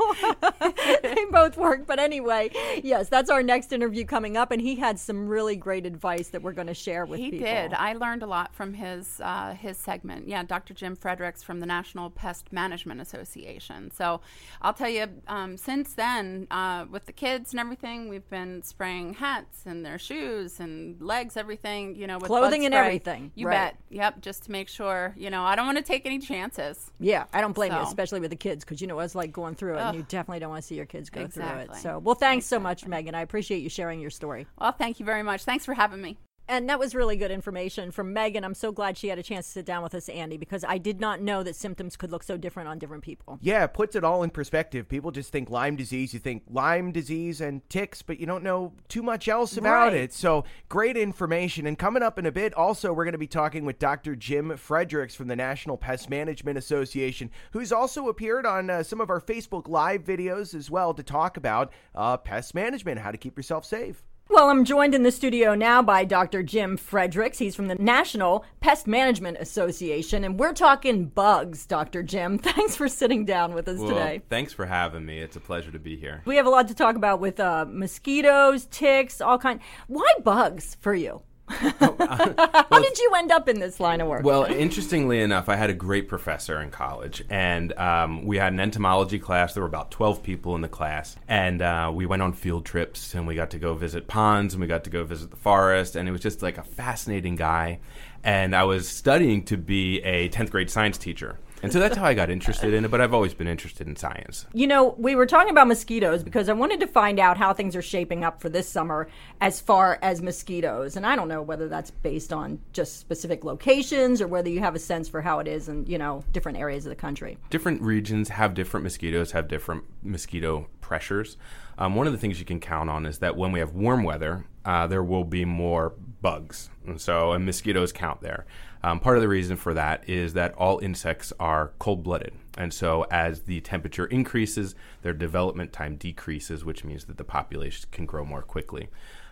they 1.02 1.24
both 1.30 1.56
work. 1.56 1.86
But 1.86 1.98
anyway, 1.98 2.50
yes, 2.82 3.08
that's 3.08 3.30
our 3.30 3.42
next 3.42 3.72
interview 3.72 4.04
coming 4.04 4.36
up. 4.36 4.50
And 4.50 4.60
he 4.60 4.76
had 4.76 4.98
some 4.98 5.28
really 5.28 5.56
great 5.56 5.86
advice 5.86 6.28
that 6.28 6.42
we're 6.42 6.52
going 6.52 6.66
to 6.68 6.74
share 6.74 7.04
with 7.06 7.20
He 7.20 7.30
people. 7.30 7.46
did. 7.46 7.72
I 7.74 7.92
learned 7.94 8.22
a 8.22 8.26
lot 8.26 8.54
from 8.54 8.74
his 8.74 9.20
uh, 9.22 9.54
his 9.54 9.76
segment. 9.76 10.28
Yeah, 10.28 10.42
Dr. 10.46 10.74
Jim 10.74 10.96
Fredericks 10.96 11.42
from 11.42 11.60
the 11.60 11.66
National 11.66 12.10
Pest 12.10 12.52
Management 12.52 13.00
Association. 13.00 13.90
So 13.90 14.20
I'll 14.62 14.72
tell 14.72 14.88
you, 14.88 15.06
um, 15.28 15.56
since 15.56 15.94
then, 15.94 16.46
uh, 16.50 16.86
with 16.90 17.06
the 17.06 17.12
kids 17.12 17.52
and 17.52 17.60
everything, 17.60 18.08
we've 18.08 18.28
been 18.28 18.62
spraying 18.62 19.14
hats 19.14 19.62
and 19.66 19.84
their 19.84 19.98
shoes 19.98 20.60
and 20.60 21.00
legs, 21.00 21.36
everything. 21.36 21.96
You 21.96 22.06
know, 22.06 22.18
with 22.18 22.26
Clothing 22.28 22.64
and 22.64 22.74
everything, 22.74 23.32
You 23.34 23.46
right. 23.46 23.72
bet. 23.72 23.76
Yep. 23.90 24.20
Just 24.20 24.44
to 24.44 24.50
make 24.50 24.68
sure. 24.68 25.14
You 25.16 25.30
know, 25.30 25.42
I 25.42 25.56
don't 25.56 25.66
want 25.66 25.78
to 25.78 25.84
take 25.84 26.06
any 26.06 26.18
chances. 26.18 26.90
Yeah, 26.98 27.24
I 27.32 27.40
don't 27.40 27.54
blame 27.54 27.72
you, 27.72 27.80
especially 27.80 28.20
with 28.20 28.30
the 28.30 28.36
kids, 28.36 28.64
because 28.64 28.80
you 28.80 28.86
know 28.86 28.98
it's 29.00 29.14
like 29.14 29.32
going 29.32 29.54
through 29.54 29.76
it, 29.76 29.80
and 29.80 29.96
you 29.96 30.06
definitely 30.08 30.40
don't 30.40 30.50
want 30.50 30.62
to 30.62 30.66
see 30.66 30.74
your 30.74 30.86
kids 30.86 31.10
go 31.10 31.26
through 31.26 31.44
it. 31.44 31.74
So, 31.76 31.98
well, 31.98 32.14
thanks 32.14 32.46
so 32.46 32.58
much, 32.58 32.86
Megan. 32.86 33.14
I 33.14 33.22
appreciate 33.22 33.58
you 33.58 33.68
sharing 33.68 34.00
your 34.00 34.10
story. 34.10 34.46
Well, 34.58 34.72
thank 34.72 35.00
you 35.00 35.06
very 35.06 35.22
much. 35.22 35.44
Thanks 35.44 35.64
for 35.64 35.74
having 35.74 36.00
me. 36.00 36.16
And 36.48 36.68
that 36.68 36.78
was 36.78 36.94
really 36.94 37.16
good 37.16 37.30
information 37.32 37.90
from 37.90 38.12
Megan. 38.12 38.44
I'm 38.44 38.54
so 38.54 38.70
glad 38.70 38.96
she 38.96 39.08
had 39.08 39.18
a 39.18 39.22
chance 39.22 39.46
to 39.46 39.52
sit 39.52 39.64
down 39.66 39.82
with 39.82 39.94
us, 39.94 40.08
Andy, 40.08 40.36
because 40.36 40.64
I 40.64 40.78
did 40.78 41.00
not 41.00 41.20
know 41.20 41.42
that 41.42 41.56
symptoms 41.56 41.96
could 41.96 42.12
look 42.12 42.22
so 42.22 42.36
different 42.36 42.68
on 42.68 42.78
different 42.78 43.02
people. 43.02 43.38
Yeah, 43.42 43.64
it 43.64 43.74
puts 43.74 43.96
it 43.96 44.04
all 44.04 44.22
in 44.22 44.30
perspective. 44.30 44.88
People 44.88 45.10
just 45.10 45.32
think 45.32 45.50
Lyme 45.50 45.74
disease, 45.74 46.14
you 46.14 46.20
think 46.20 46.44
Lyme 46.48 46.92
disease 46.92 47.40
and 47.40 47.68
ticks, 47.68 48.00
but 48.02 48.20
you 48.20 48.26
don't 48.26 48.44
know 48.44 48.72
too 48.88 49.02
much 49.02 49.26
else 49.28 49.56
about 49.56 49.88
Right. 49.88 49.94
it. 49.94 50.12
So, 50.12 50.44
great 50.68 50.96
information. 50.96 51.66
And 51.66 51.76
coming 51.76 52.02
up 52.02 52.16
in 52.18 52.26
a 52.26 52.32
bit, 52.32 52.54
also, 52.54 52.92
we're 52.92 53.04
going 53.04 53.12
to 53.12 53.18
be 53.18 53.26
talking 53.26 53.64
with 53.64 53.80
Dr. 53.80 54.14
Jim 54.14 54.56
Fredericks 54.56 55.16
from 55.16 55.26
the 55.26 55.36
National 55.36 55.76
Pest 55.76 56.08
Management 56.08 56.56
Association, 56.58 57.30
who's 57.50 57.72
also 57.72 58.08
appeared 58.08 58.46
on 58.46 58.70
uh, 58.70 58.82
some 58.84 59.00
of 59.00 59.10
our 59.10 59.20
Facebook 59.20 59.66
Live 59.68 60.04
videos 60.04 60.54
as 60.54 60.70
well 60.70 60.94
to 60.94 61.02
talk 61.02 61.36
about 61.36 61.72
uh, 61.94 62.16
pest 62.16 62.54
management, 62.54 63.00
how 63.00 63.10
to 63.10 63.18
keep 63.18 63.36
yourself 63.36 63.64
safe. 63.64 64.04
Well, 64.28 64.50
I'm 64.50 64.64
joined 64.64 64.94
in 64.94 65.02
the 65.02 65.12
studio 65.12 65.54
now 65.54 65.82
by 65.82 66.04
Dr. 66.04 66.42
Jim 66.42 66.76
Fredericks. 66.76 67.38
He's 67.38 67.54
from 67.54 67.68
the 67.68 67.74
National 67.76 68.44
Pest 68.60 68.86
Management 68.86 69.38
Association, 69.40 70.24
and 70.24 70.38
we're 70.38 70.52
talking 70.52 71.06
bugs, 71.06 71.64
Dr. 71.64 72.02
Jim. 72.02 72.36
Thanks 72.42 72.76
for 72.76 72.88
sitting 72.88 73.24
down 73.24 73.54
with 73.54 73.66
us 73.68 73.78
Well, 73.78 73.88
today. 73.88 74.20
thanks 74.28 74.52
for 74.52 74.66
having 74.66 75.06
me. 75.06 75.20
It's 75.20 75.36
a 75.36 75.40
pleasure 75.40 75.70
to 75.70 75.78
be 75.78 75.96
here. 75.96 76.22
We 76.26 76.36
have 76.36 76.46
a 76.46 76.50
lot 76.50 76.68
to 76.68 76.74
talk 76.74 76.96
about 76.96 77.20
with 77.20 77.38
uh, 77.40 77.66
mosquitoes, 77.68 78.66
ticks, 78.66 79.20
all 79.20 79.38
kind. 79.38 79.60
Why 79.86 80.12
bugs 80.22 80.76
for 80.80 80.94
you? 80.94 81.22
How 81.48 82.80
did 82.80 82.98
you 82.98 83.12
end 83.16 83.30
up 83.30 83.48
in 83.48 83.60
this 83.60 83.78
line 83.78 84.00
of 84.00 84.08
work? 84.08 84.24
Well, 84.24 84.44
interestingly 84.44 85.20
enough, 85.20 85.48
I 85.48 85.54
had 85.56 85.70
a 85.70 85.74
great 85.74 86.08
professor 86.08 86.60
in 86.60 86.70
college, 86.70 87.22
and 87.30 87.72
um, 87.74 88.24
we 88.24 88.38
had 88.38 88.52
an 88.52 88.58
entomology 88.58 89.18
class. 89.18 89.54
There 89.54 89.62
were 89.62 89.68
about 89.68 89.90
12 89.92 90.22
people 90.22 90.56
in 90.56 90.60
the 90.60 90.68
class, 90.68 91.16
and 91.28 91.62
uh, 91.62 91.92
we 91.94 92.04
went 92.04 92.22
on 92.22 92.32
field 92.32 92.64
trips, 92.64 93.14
and 93.14 93.26
we 93.26 93.36
got 93.36 93.50
to 93.50 93.58
go 93.58 93.74
visit 93.74 94.08
ponds, 94.08 94.54
and 94.54 94.60
we 94.60 94.66
got 94.66 94.84
to 94.84 94.90
go 94.90 95.04
visit 95.04 95.30
the 95.30 95.36
forest, 95.36 95.94
and 95.94 96.08
it 96.08 96.12
was 96.12 96.20
just 96.20 96.42
like 96.42 96.58
a 96.58 96.64
fascinating 96.64 97.36
guy. 97.36 97.78
And 98.24 98.56
I 98.56 98.64
was 98.64 98.88
studying 98.88 99.44
to 99.44 99.56
be 99.56 100.00
a 100.02 100.28
10th 100.30 100.50
grade 100.50 100.68
science 100.68 100.98
teacher. 100.98 101.38
And 101.62 101.72
so 101.72 101.80
that's 101.80 101.96
how 101.96 102.04
I 102.04 102.14
got 102.14 102.30
interested 102.30 102.74
in 102.74 102.84
it, 102.84 102.90
but 102.90 103.00
I've 103.00 103.14
always 103.14 103.34
been 103.34 103.48
interested 103.48 103.86
in 103.86 103.96
science. 103.96 104.46
You 104.52 104.66
know, 104.66 104.94
we 104.98 105.14
were 105.14 105.26
talking 105.26 105.50
about 105.50 105.66
mosquitoes 105.68 106.22
because 106.22 106.48
I 106.48 106.52
wanted 106.52 106.80
to 106.80 106.86
find 106.86 107.18
out 107.18 107.38
how 107.38 107.52
things 107.52 107.74
are 107.74 107.82
shaping 107.82 108.24
up 108.24 108.40
for 108.40 108.48
this 108.48 108.68
summer 108.68 109.08
as 109.40 109.60
far 109.60 109.98
as 110.02 110.20
mosquitoes. 110.20 110.96
And 110.96 111.06
I 111.06 111.16
don't 111.16 111.28
know 111.28 111.42
whether 111.42 111.68
that's 111.68 111.90
based 111.90 112.32
on 112.32 112.60
just 112.72 113.00
specific 113.00 113.42
locations 113.44 114.20
or 114.20 114.28
whether 114.28 114.50
you 114.50 114.60
have 114.60 114.74
a 114.74 114.78
sense 114.78 115.08
for 115.08 115.22
how 115.22 115.38
it 115.38 115.48
is 115.48 115.68
in, 115.68 115.86
you 115.86 115.98
know, 115.98 116.22
different 116.32 116.58
areas 116.58 116.84
of 116.84 116.90
the 116.90 116.96
country. 116.96 117.38
different 117.50 117.80
regions 117.80 118.28
have 118.28 118.54
different 118.54 118.84
mosquitoes, 118.84 119.32
have 119.32 119.48
different 119.48 119.84
mosquito 120.02 120.68
pressures. 120.80 121.36
Um, 121.78 121.94
one 121.94 122.06
of 122.06 122.12
the 122.12 122.18
things 122.18 122.38
you 122.38 122.46
can 122.46 122.60
count 122.60 122.88
on 122.88 123.06
is 123.06 123.18
that 123.18 123.36
when 123.36 123.52
we 123.52 123.58
have 123.60 123.72
warm 123.72 124.02
weather, 124.02 124.44
uh, 124.64 124.86
there 124.86 125.02
will 125.02 125.24
be 125.24 125.44
more 125.44 125.94
bugs. 126.22 126.70
And 126.86 127.00
so, 127.00 127.32
and 127.32 127.44
mosquitoes 127.44 127.92
count 127.92 128.20
there. 128.20 128.46
Um, 128.82 129.00
part 129.00 129.16
of 129.16 129.22
the 129.22 129.28
reason 129.28 129.56
for 129.56 129.74
that 129.74 130.08
is 130.08 130.34
that 130.34 130.54
all 130.54 130.78
insects 130.78 131.32
are 131.40 131.72
cold 131.78 132.02
blooded. 132.02 132.34
And 132.56 132.72
so, 132.72 133.06
as 133.10 133.42
the 133.42 133.60
temperature 133.60 134.06
increases, 134.06 134.74
their 135.02 135.12
development 135.12 135.72
time 135.72 135.96
decreases, 135.96 136.64
which 136.64 136.84
means 136.84 137.04
that 137.04 137.16
the 137.16 137.24
population 137.24 137.88
can 137.90 138.06
grow 138.06 138.24
more 138.24 138.42
quickly. 138.42 138.88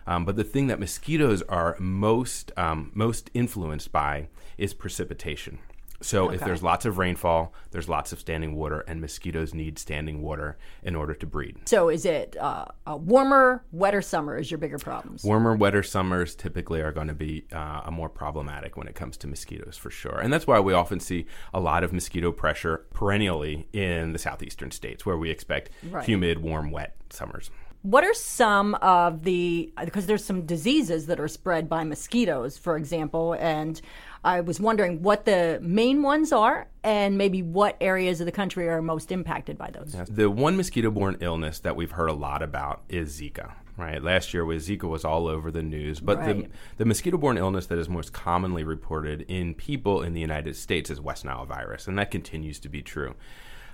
Um, 0.07 0.25
but 0.25 0.35
the 0.35 0.43
thing 0.43 0.67
that 0.67 0.79
mosquitoes 0.79 1.41
are 1.43 1.75
most 1.79 2.51
um, 2.57 2.91
most 2.93 3.31
influenced 3.33 3.91
by 3.91 4.27
is 4.57 4.73
precipitation. 4.73 5.59
So 6.05 6.29
if 6.29 6.41
there's 6.41 6.61
lots 6.61 6.85
of 6.85 6.97
rainfall, 6.97 7.53
there's 7.71 7.89
lots 7.89 8.11
of 8.11 8.19
standing 8.19 8.55
water, 8.55 8.81
and 8.81 9.01
mosquitoes 9.01 9.53
need 9.53 9.79
standing 9.79 10.21
water 10.21 10.57
in 10.83 10.95
order 10.95 11.13
to 11.15 11.25
breed. 11.25 11.67
So 11.67 11.89
is 11.89 12.05
it 12.05 12.37
uh, 12.39 12.65
a 12.85 12.95
warmer, 12.95 13.63
wetter 13.71 14.01
summer 14.01 14.37
is 14.37 14.51
your 14.51 14.59
bigger 14.59 14.77
problems? 14.77 15.23
Warmer, 15.23 15.55
wetter 15.55 15.81
summers 15.83 16.35
typically 16.35 16.81
are 16.81 16.91
going 16.91 17.07
to 17.07 17.15
be 17.15 17.45
uh, 17.51 17.81
a 17.85 17.91
more 17.91 18.09
problematic 18.09 18.77
when 18.77 18.87
it 18.87 18.95
comes 18.95 19.17
to 19.17 19.27
mosquitoes 19.27 19.77
for 19.77 19.89
sure, 19.89 20.19
and 20.19 20.31
that's 20.31 20.45
why 20.45 20.59
we 20.59 20.73
often 20.73 20.99
see 20.99 21.25
a 21.53 21.59
lot 21.59 21.83
of 21.83 21.91
mosquito 21.91 22.31
pressure 22.31 22.85
perennially 22.93 23.67
in 23.73 24.13
the 24.13 24.19
southeastern 24.19 24.71
states, 24.71 25.05
where 25.05 25.17
we 25.17 25.29
expect 25.31 25.71
Right. 25.89 26.05
humid, 26.05 26.39
warm, 26.39 26.71
wet 26.71 26.95
summers. 27.09 27.49
What 27.81 28.03
are 28.03 28.15
some 28.15 28.73
of 28.75 29.23
the 29.23 29.71
because 29.83 30.07
there's 30.07 30.25
some 30.25 30.47
diseases 30.47 31.05
that 31.05 31.19
are 31.19 31.27
spread 31.27 31.69
by 31.69 31.83
mosquitoes, 31.83 32.57
for 32.57 32.77
example, 32.77 33.33
and 33.33 33.79
I 34.25 34.41
was 34.41 34.59
wondering 34.59 35.03
what 35.03 35.25
the 35.25 35.59
main 35.61 36.01
ones 36.01 36.31
are 36.31 36.67
and 36.83 37.17
maybe 37.17 37.41
what 37.43 37.77
areas 37.79 38.19
of 38.19 38.25
the 38.25 38.31
country 38.31 38.67
are 38.67 38.81
most 38.81 39.11
impacted 39.11 39.57
by 39.57 39.69
those. 39.71 39.95
The 40.09 40.29
one 40.29 40.57
mosquito-borne 40.57 41.17
illness 41.21 41.59
that 41.59 41.75
we've 41.75 41.91
heard 41.91 42.09
a 42.09 42.13
lot 42.13 42.41
about 42.41 42.81
is 42.89 43.21
Zika. 43.21 43.53
Right, 43.77 44.01
last 44.01 44.33
year 44.33 44.45
was 44.45 44.69
Zika 44.69 44.87
was 44.87 45.03
all 45.03 45.27
over 45.27 45.51
the 45.51 45.61
news, 45.61 45.99
but 45.99 46.23
the, 46.25 46.33
Right. 46.33 46.51
the 46.77 46.85
mosquito-borne 46.85 47.37
illness 47.37 47.65
that 47.67 47.77
is 47.77 47.89
most 47.89 48.13
commonly 48.13 48.63
reported 48.63 49.23
in 49.27 49.53
people 49.53 50.01
in 50.01 50.13
the 50.13 50.21
United 50.21 50.55
States 50.55 50.89
is 50.89 51.01
West 51.01 51.25
Nile 51.25 51.45
virus, 51.45 51.85
and 51.85 51.99
that 51.99 52.09
continues 52.09 52.57
to 52.61 52.69
be 52.69 52.81
true. 52.81 53.15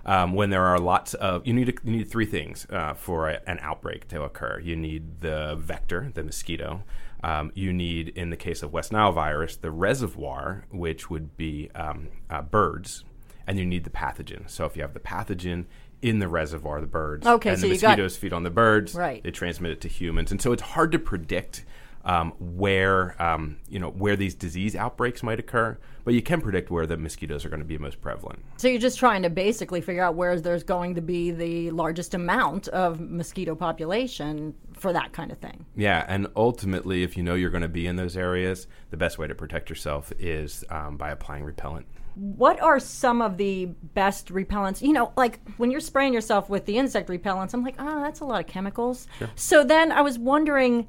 Um, 0.04 0.34
when 0.34 0.50
there 0.50 0.66
are 0.66 0.80
lots 0.80 1.14
of 1.14 1.46
you 1.46 1.54
need 1.54 1.66
to, 1.68 1.74
you 1.84 1.98
need 1.98 2.10
three 2.10 2.26
things 2.26 2.66
uh, 2.72 2.96
for 2.96 3.30
a, 3.30 3.40
an 3.46 3.60
outbreak 3.62 4.08
to 4.08 4.24
occur. 4.24 4.60
You 4.60 4.76
need 4.76 5.22
the 5.22 5.56
vector, 5.60 6.10
the 6.16 6.24
mosquito. 6.24 6.82
Um, 7.24 7.52
you 7.54 7.72
need, 7.72 8.10
in 8.10 8.30
the 8.32 8.38
case 8.38 8.64
of 8.64 8.74
West 8.74 8.92
Nile 8.92 9.12
virus, 9.12 9.56
the 9.56 9.70
reservoir, 9.72 10.66
which 10.72 11.10
would 11.10 11.38
be 11.38 11.70
um, 11.76 12.10
uh, 12.30 12.42
birds, 12.42 13.04
and 13.46 13.60
you 13.60 13.66
need 13.66 13.84
the 13.84 13.90
pathogen. 13.92 14.50
So 14.50 14.66
if 14.66 14.76
you 14.76 14.82
have 14.82 14.94
the 14.94 15.00
pathogen 15.00 15.66
in 16.02 16.18
the 16.18 16.28
reservoir, 16.28 16.82
the 16.82 16.88
birds, 16.88 17.28
Okay, 17.28 17.52
and 17.52 17.60
so 17.60 17.68
the 17.68 17.76
you 17.76 17.80
got- 17.80 17.90
mosquitoes 17.90 18.18
feed 18.18 18.34
on 18.34 18.42
the 18.42 18.50
birds, 18.50 18.96
Right. 18.96 19.22
they 19.24 19.30
transmit 19.30 19.72
it 19.72 19.82
to 19.82 19.88
humans, 19.88 20.32
and 20.32 20.42
so 20.42 20.52
it's 20.52 20.64
hard 20.64 20.92
to 20.94 21.00
predict 21.00 21.64
um, 22.06 22.34
where 22.40 23.22
um, 23.22 23.58
you 23.70 23.80
know 23.80 23.90
where 23.90 24.16
these 24.16 24.36
disease 24.36 24.76
outbreaks 24.76 25.24
might 25.24 25.40
occur, 25.40 25.78
but 26.04 26.14
you 26.14 26.22
can 26.22 26.42
predict 26.42 26.72
where 26.72 26.86
the 26.86 26.98
mosquitoes 26.98 27.46
are 27.46 27.50
going 27.50 27.60
to 27.60 27.66
be 27.66 27.78
most 27.78 28.02
prevalent. 28.02 28.44
So 28.58 28.68
you're 28.68 28.80
just 28.80 29.00
trying 29.00 29.24
to 29.24 29.30
basically 29.30 29.82
figure 29.82 30.04
out 30.04 30.16
where 30.16 30.40
there's 30.40 30.64
going 30.64 30.96
to 30.96 31.02
be 31.02 31.32
the 31.32 31.72
largest 31.72 32.14
amount 32.14 32.68
of 32.70 33.00
mosquito 33.00 33.56
population 33.56 34.54
for 34.74 34.94
that 34.94 35.14
kind 35.14 35.32
of 35.32 35.38
thing. 35.38 35.66
Yeah, 35.76 36.06
and 36.08 36.28
ultimately, 36.36 37.04
if 37.04 37.18
you 37.18 37.24
know 37.24 37.36
you're 37.36 37.50
going 37.50 37.62
to 37.62 37.70
be 37.70 37.88
in 37.88 37.96
those 37.96 38.18
areas, 38.18 38.68
the 38.90 38.98
best 38.98 39.18
way 39.18 39.28
to 39.28 39.36
protect 39.36 39.70
yourself 39.70 40.12
is 40.20 40.64
um, 40.70 40.98
by 40.98 41.12
applying 41.12 41.44
repellent. 41.44 41.86
What 42.16 42.60
are 42.62 42.80
some 42.80 43.22
of 43.22 43.38
the 43.38 43.68
best 43.94 44.34
repellents? 44.34 44.82
You 44.82 44.92
know, 44.92 45.14
like 45.16 45.40
when 45.58 45.72
you're 45.72 45.80
spraying 45.80 46.14
yourself 46.14 46.50
with 46.50 46.66
the 46.66 46.78
insect 46.78 47.08
repellents, 47.08 47.54
I'm 47.54 47.64
like, 47.64 47.76
oh, 47.80 48.02
that's 48.02 48.20
a 48.20 48.26
lot 48.26 48.42
of 48.42 48.48
chemicals. 48.48 49.08
So 49.36 49.64
then 49.64 49.94
I 49.94 50.02
was 50.02 50.20
wondering 50.20 50.88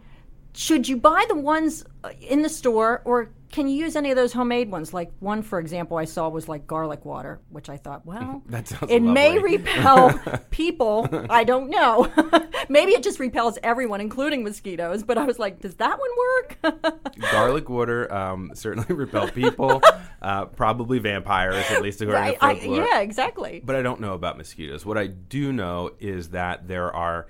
should 0.55 0.89
you 0.89 0.97
buy 0.97 1.25
the 1.29 1.35
ones 1.35 1.85
uh, 2.05 2.11
in 2.21 2.43
the 2.43 2.49
store 2.49 3.03
or 3.05 3.31
can 3.53 3.69
you 3.69 3.77
use 3.77 3.97
any 3.97 4.11
of 4.11 4.17
those 4.17 4.33
homemade 4.33 4.71
ones? 4.71 4.95
Like 4.95 5.13
one, 5.21 5.43
for 5.43 5.59
example, 5.61 5.99
I 5.99 6.07
saw 6.07 6.29
was 6.31 6.49
like 6.49 6.67
garlic 6.67 7.05
water, 7.05 7.41
which 7.51 7.69
I 7.69 7.77
thought, 7.77 8.05
well, 8.07 8.43
That 8.49 8.67
sounds 8.67 8.91
it 8.91 9.01
may 9.01 9.39
repel 9.39 10.19
people. 10.51 11.07
I 11.29 11.45
don't 11.45 11.69
know. 11.69 12.11
Maybe 12.69 12.93
it 12.93 13.03
just 13.03 13.21
repels 13.21 13.59
everyone, 13.63 14.01
including 14.01 14.43
mosquitoes. 14.43 15.03
But 15.03 15.19
I 15.19 15.25
was 15.25 15.39
like, 15.39 15.61
does 15.61 15.75
that 15.77 15.99
one 15.99 16.11
work? 16.17 17.21
Garlic 17.31 17.69
water 17.69 18.13
um, 18.13 18.53
certainly 18.55 18.95
repel 18.95 19.29
people, 19.29 19.83
uh, 20.23 20.47
probably 20.47 20.99
vampires, 20.99 21.65
at 21.71 21.83
least 21.83 22.01
according 22.01 22.37
I, 22.41 22.55
to 22.55 22.71
I, 22.71 22.75
yeah, 22.75 23.01
exactly. 23.01 23.61
But 23.63 23.77
I 23.77 23.83
don't 23.83 24.01
know 24.01 24.15
about 24.15 24.39
mosquitoes. 24.39 24.87
What 24.87 24.97
I 24.97 25.09
do 25.09 25.53
know 25.53 25.91
is 26.01 26.31
that 26.31 26.67
there 26.69 26.91
are 26.95 27.27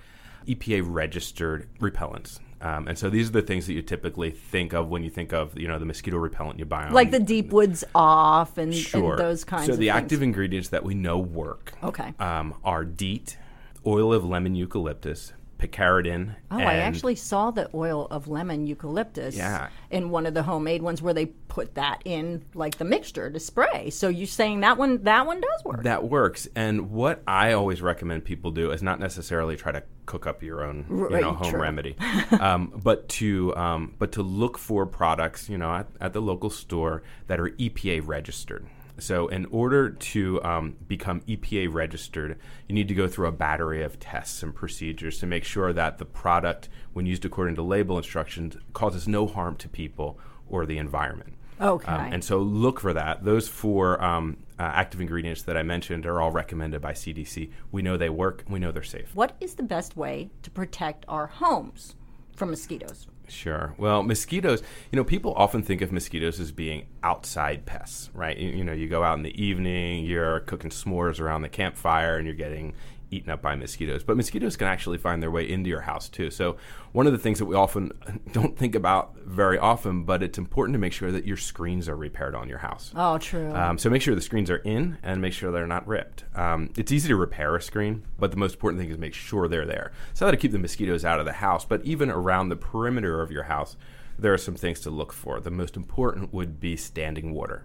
EPA 0.47 0.83
registered 0.87 1.69
repellents. 1.81 2.39
Um, 2.63 2.87
and 2.87 2.97
so 2.97 3.11
these 3.11 3.29
are 3.29 3.33
the 3.33 3.43
things 3.43 3.67
that 3.67 3.73
you 3.73 3.83
typically 3.83 4.31
think 4.31 4.73
of 4.73 4.89
when 4.89 5.03
you 5.03 5.11
think 5.11 5.33
of, 5.33 5.59
you 5.59 5.67
know, 5.67 5.81
the 5.81 5.85
mosquito 5.85 6.17
repellent 6.17 6.61
you 6.61 6.65
buy 6.65 6.85
on. 6.85 6.93
like 6.93 7.11
the 7.11 7.19
deep 7.19 7.51
woods 7.53 7.83
off 7.93 8.57
and, 8.57 8.73
sure. 8.73 9.11
and 9.15 9.19
those 9.19 9.43
kinds 9.43 9.63
of 9.65 9.67
so 9.67 9.73
of 9.73 9.79
the 9.81 9.87
things. 9.89 9.97
active 9.97 10.23
ingredients 10.23 10.69
that 10.69 10.85
we 10.85 10.95
know 10.95 11.19
work 11.19 11.73
Okay. 11.83 12.15
um, 12.21 12.55
are 12.63 12.85
DEET, 12.85 13.37
oil 13.85 14.13
of 14.13 14.25
lemon 14.25 14.55
eucalyptus, 14.55 15.33
picaridin. 15.63 16.35
Oh, 16.51 16.59
I 16.59 16.75
actually 16.75 17.15
saw 17.15 17.51
the 17.51 17.71
oil 17.75 18.07
of 18.11 18.29
lemon 18.29 18.67
eucalyptus 18.67 19.37
Yeah. 19.37 19.69
in 19.91 20.11
one 20.11 20.27
of 20.27 20.35
the 20.35 20.43
homemade 20.43 20.83
ones 20.83 21.01
where 21.01 21.15
they 21.15 21.27
put 21.27 21.75
that 21.77 22.03
in 22.05 22.45
like 22.55 22.79
the 22.79 22.85
mixture 22.85 23.31
to 23.31 23.39
spray. 23.39 23.91
So 23.91 24.09
you're 24.09 24.27
saying 24.27 24.61
that 24.61 24.77
one 24.77 25.03
that 25.05 25.27
one 25.27 25.41
does 25.41 25.65
work. 25.65 25.85
That 25.85 26.05
works. 26.05 26.49
And 26.57 26.91
what 26.91 27.23
I 27.27 27.53
always 27.53 27.81
recommend 27.81 28.25
people 28.25 28.51
do 28.51 28.71
is 28.73 28.83
not 28.83 28.99
necessarily 29.01 29.57
try 29.57 29.73
to 29.73 29.83
cook 30.07 30.27
up 30.27 30.43
your 30.43 30.65
own, 30.65 30.85
you 30.91 31.09
Right, 31.09 31.23
know, 31.23 31.33
home 31.33 31.51
true. 31.51 31.61
remedy, 31.61 31.97
um, 32.41 32.73
but 32.83 33.09
to 33.11 33.55
um, 33.57 33.95
but 33.99 34.13
to 34.13 34.23
look 34.23 34.59
for 34.59 34.85
products, 34.85 35.49
you 35.49 35.57
know, 35.59 35.73
at, 35.73 35.87
at 36.01 36.13
the 36.13 36.21
local 36.21 36.51
store 36.51 37.03
that 37.29 37.39
are 37.39 37.51
EPA 37.51 38.07
registered. 38.07 38.67
So, 38.99 39.29
in 39.29 39.47
order 39.47 39.91
to 39.91 40.43
um, 40.45 40.77
become 40.87 41.23
EPA 41.23 41.73
registered, 41.73 42.39
you 42.69 42.75
need 42.75 42.89
to 42.89 42.95
go 42.95 43.09
through 43.09 43.27
a 43.27 43.33
battery 43.33 43.83
of 43.83 43.99
tests 43.99 44.43
and 44.43 44.55
procedures 44.55 45.19
to 45.21 45.27
make 45.27 45.45
sure 45.45 45.73
that 45.73 45.99
the 45.99 46.05
product, 46.05 46.69
when 46.93 47.07
used 47.07 47.25
according 47.25 47.55
to 47.57 47.63
label 47.63 47.97
instructions, 47.97 48.57
causes 48.75 49.09
no 49.09 49.27
harm 49.27 49.57
to 49.57 49.69
people 49.69 50.19
or 50.49 50.67
the 50.67 50.79
environment. 50.79 51.35
Okay. 51.61 51.91
Um, 51.91 52.13
and 52.13 52.25
so 52.25 52.39
look 52.39 52.81
for 52.81 52.93
that. 52.93 53.25
Those 53.25 53.49
four 53.49 54.03
um, 54.03 54.37
uh, 54.59 54.63
active 54.63 55.01
ingredients 55.01 55.43
that 55.43 55.57
I 55.57 55.63
mentioned 55.63 56.07
are 56.07 56.21
all 56.21 56.31
recommended 56.31 56.81
by 56.81 56.93
CDC. 56.93 57.51
We 57.71 57.83
know 57.83 57.97
they 57.97 58.11
work. 58.11 58.45
We 58.49 58.59
know 58.59 58.73
they're 58.73 58.83
safe. 58.83 59.15
what 59.15 59.37
is 59.41 59.55
the 59.55 59.63
best 59.63 59.97
way 59.97 60.31
to 60.43 60.51
protect 60.51 61.05
our 61.09 61.27
homes 61.27 61.95
from 62.37 62.51
mosquitoes? 62.51 63.07
Sure. 63.29 63.75
Well, 63.79 64.03
mosquitoes, 64.03 64.63
you 64.91 64.97
know, 64.97 65.05
people 65.05 65.33
often 65.35 65.63
think 65.63 65.81
of 65.81 65.91
mosquitoes 65.93 66.39
as 66.39 66.53
being 66.53 66.87
outside 67.03 67.65
pests, 67.65 68.11
right? 68.13 68.37
You, 68.37 68.51
you 68.51 68.65
know, 68.65 68.73
you 68.73 68.89
go 68.89 69.03
out 69.03 69.17
in 69.17 69.23
the 69.23 69.43
evening, 69.43 70.05
you're 70.05 70.41
cooking 70.41 70.71
s'mores 70.71 71.21
around 71.21 71.43
the 71.43 71.49
campfire, 71.49 72.17
and 72.17 72.27
you're 72.27 72.35
getting 72.35 72.75
eaten 73.13 73.31
up 73.31 73.43
by 73.43 73.55
mosquitoes. 73.55 74.03
But 74.03 74.17
mosquitoes 74.17 74.57
can 74.57 74.67
actually 74.67 74.99
find 74.99 75.23
their 75.23 75.31
way 75.31 75.49
into 75.49 75.69
your 75.69 75.83
house, 75.83 76.09
too. 76.09 76.31
So, 76.31 76.57
one 76.93 77.07
of 77.07 77.13
the 77.13 77.19
things 77.19 77.39
that 77.39 77.47
we 77.47 77.55
often 77.55 77.93
don't 78.33 78.57
think 78.57 78.75
about 78.75 79.17
very 79.25 79.59
often, 79.59 80.05
but 80.05 80.23
it's 80.23 80.39
important 80.39 80.75
to 80.75 80.79
make 80.79 80.93
sure 80.93 81.13
that 81.13 81.27
your 81.27 81.37
screens 81.37 81.89
are 81.89 81.97
repaired 81.97 82.35
on 82.35 82.49
your 82.49 82.59
house. 82.59 82.93
Oh, 82.95 83.19
true. 83.19 83.55
Um, 83.55 83.79
so 83.79 83.91
make 83.91 84.03
sure 84.03 84.15
the 84.15 84.21
screens 84.21 84.51
are 84.51 84.59
in 84.59 84.99
and 85.03 85.21
make 85.21 85.33
sure 85.33 85.51
they're 85.51 85.67
not 85.67 85.87
ripped. 85.87 86.25
Um, 86.35 86.71
it's 86.77 86.93
easy 86.93 87.09
to 87.09 87.17
repair 87.17 87.57
a 87.57 87.63
screen, 87.63 88.05
but 88.19 88.31
the 88.31 88.37
most 88.37 88.55
important 88.55 88.81
thing 88.81 88.91
is 88.91 88.99
make 88.99 89.15
sure 89.15 89.49
they're 89.49 89.67
there. 89.67 89.93
So 90.15 90.25
that'll 90.25 90.41
keep 90.41 90.53
the 90.53 90.59
mosquitoes 90.59 91.05
out 91.05 91.21
of 91.21 91.27
the 91.27 91.33
house. 91.33 91.65
But 91.65 91.85
even 91.85 92.11
around 92.11 92.49
the 92.49 92.57
perimeter 92.57 93.21
of 93.21 93.31
your 93.31 93.45
house, 93.45 93.77
there 94.19 94.33
are 94.33 94.39
some 94.39 94.55
things 94.55 94.81
to 94.81 94.91
look 94.91 95.13
for. 95.13 95.41
The 95.41 95.51
most 95.51 95.77
important 95.77 96.33
would 96.33 96.61
be 96.61 96.77
standing 96.77 97.33
water. 97.33 97.65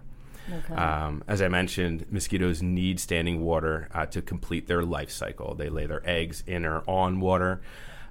Um, 0.76 1.24
as 1.28 1.42
I 1.42 1.48
mentioned, 1.48 2.06
mosquitoes 2.10 2.62
need 2.62 3.00
standing 3.00 3.42
water 3.42 3.88
uh, 3.92 4.06
to 4.06 4.22
complete 4.22 4.66
their 4.66 4.82
life 4.82 5.10
cycle. 5.10 5.54
They 5.54 5.68
lay 5.68 5.86
their 5.86 6.02
eggs 6.08 6.42
in 6.46 6.64
or 6.64 6.82
on 6.86 7.20
water. 7.20 7.60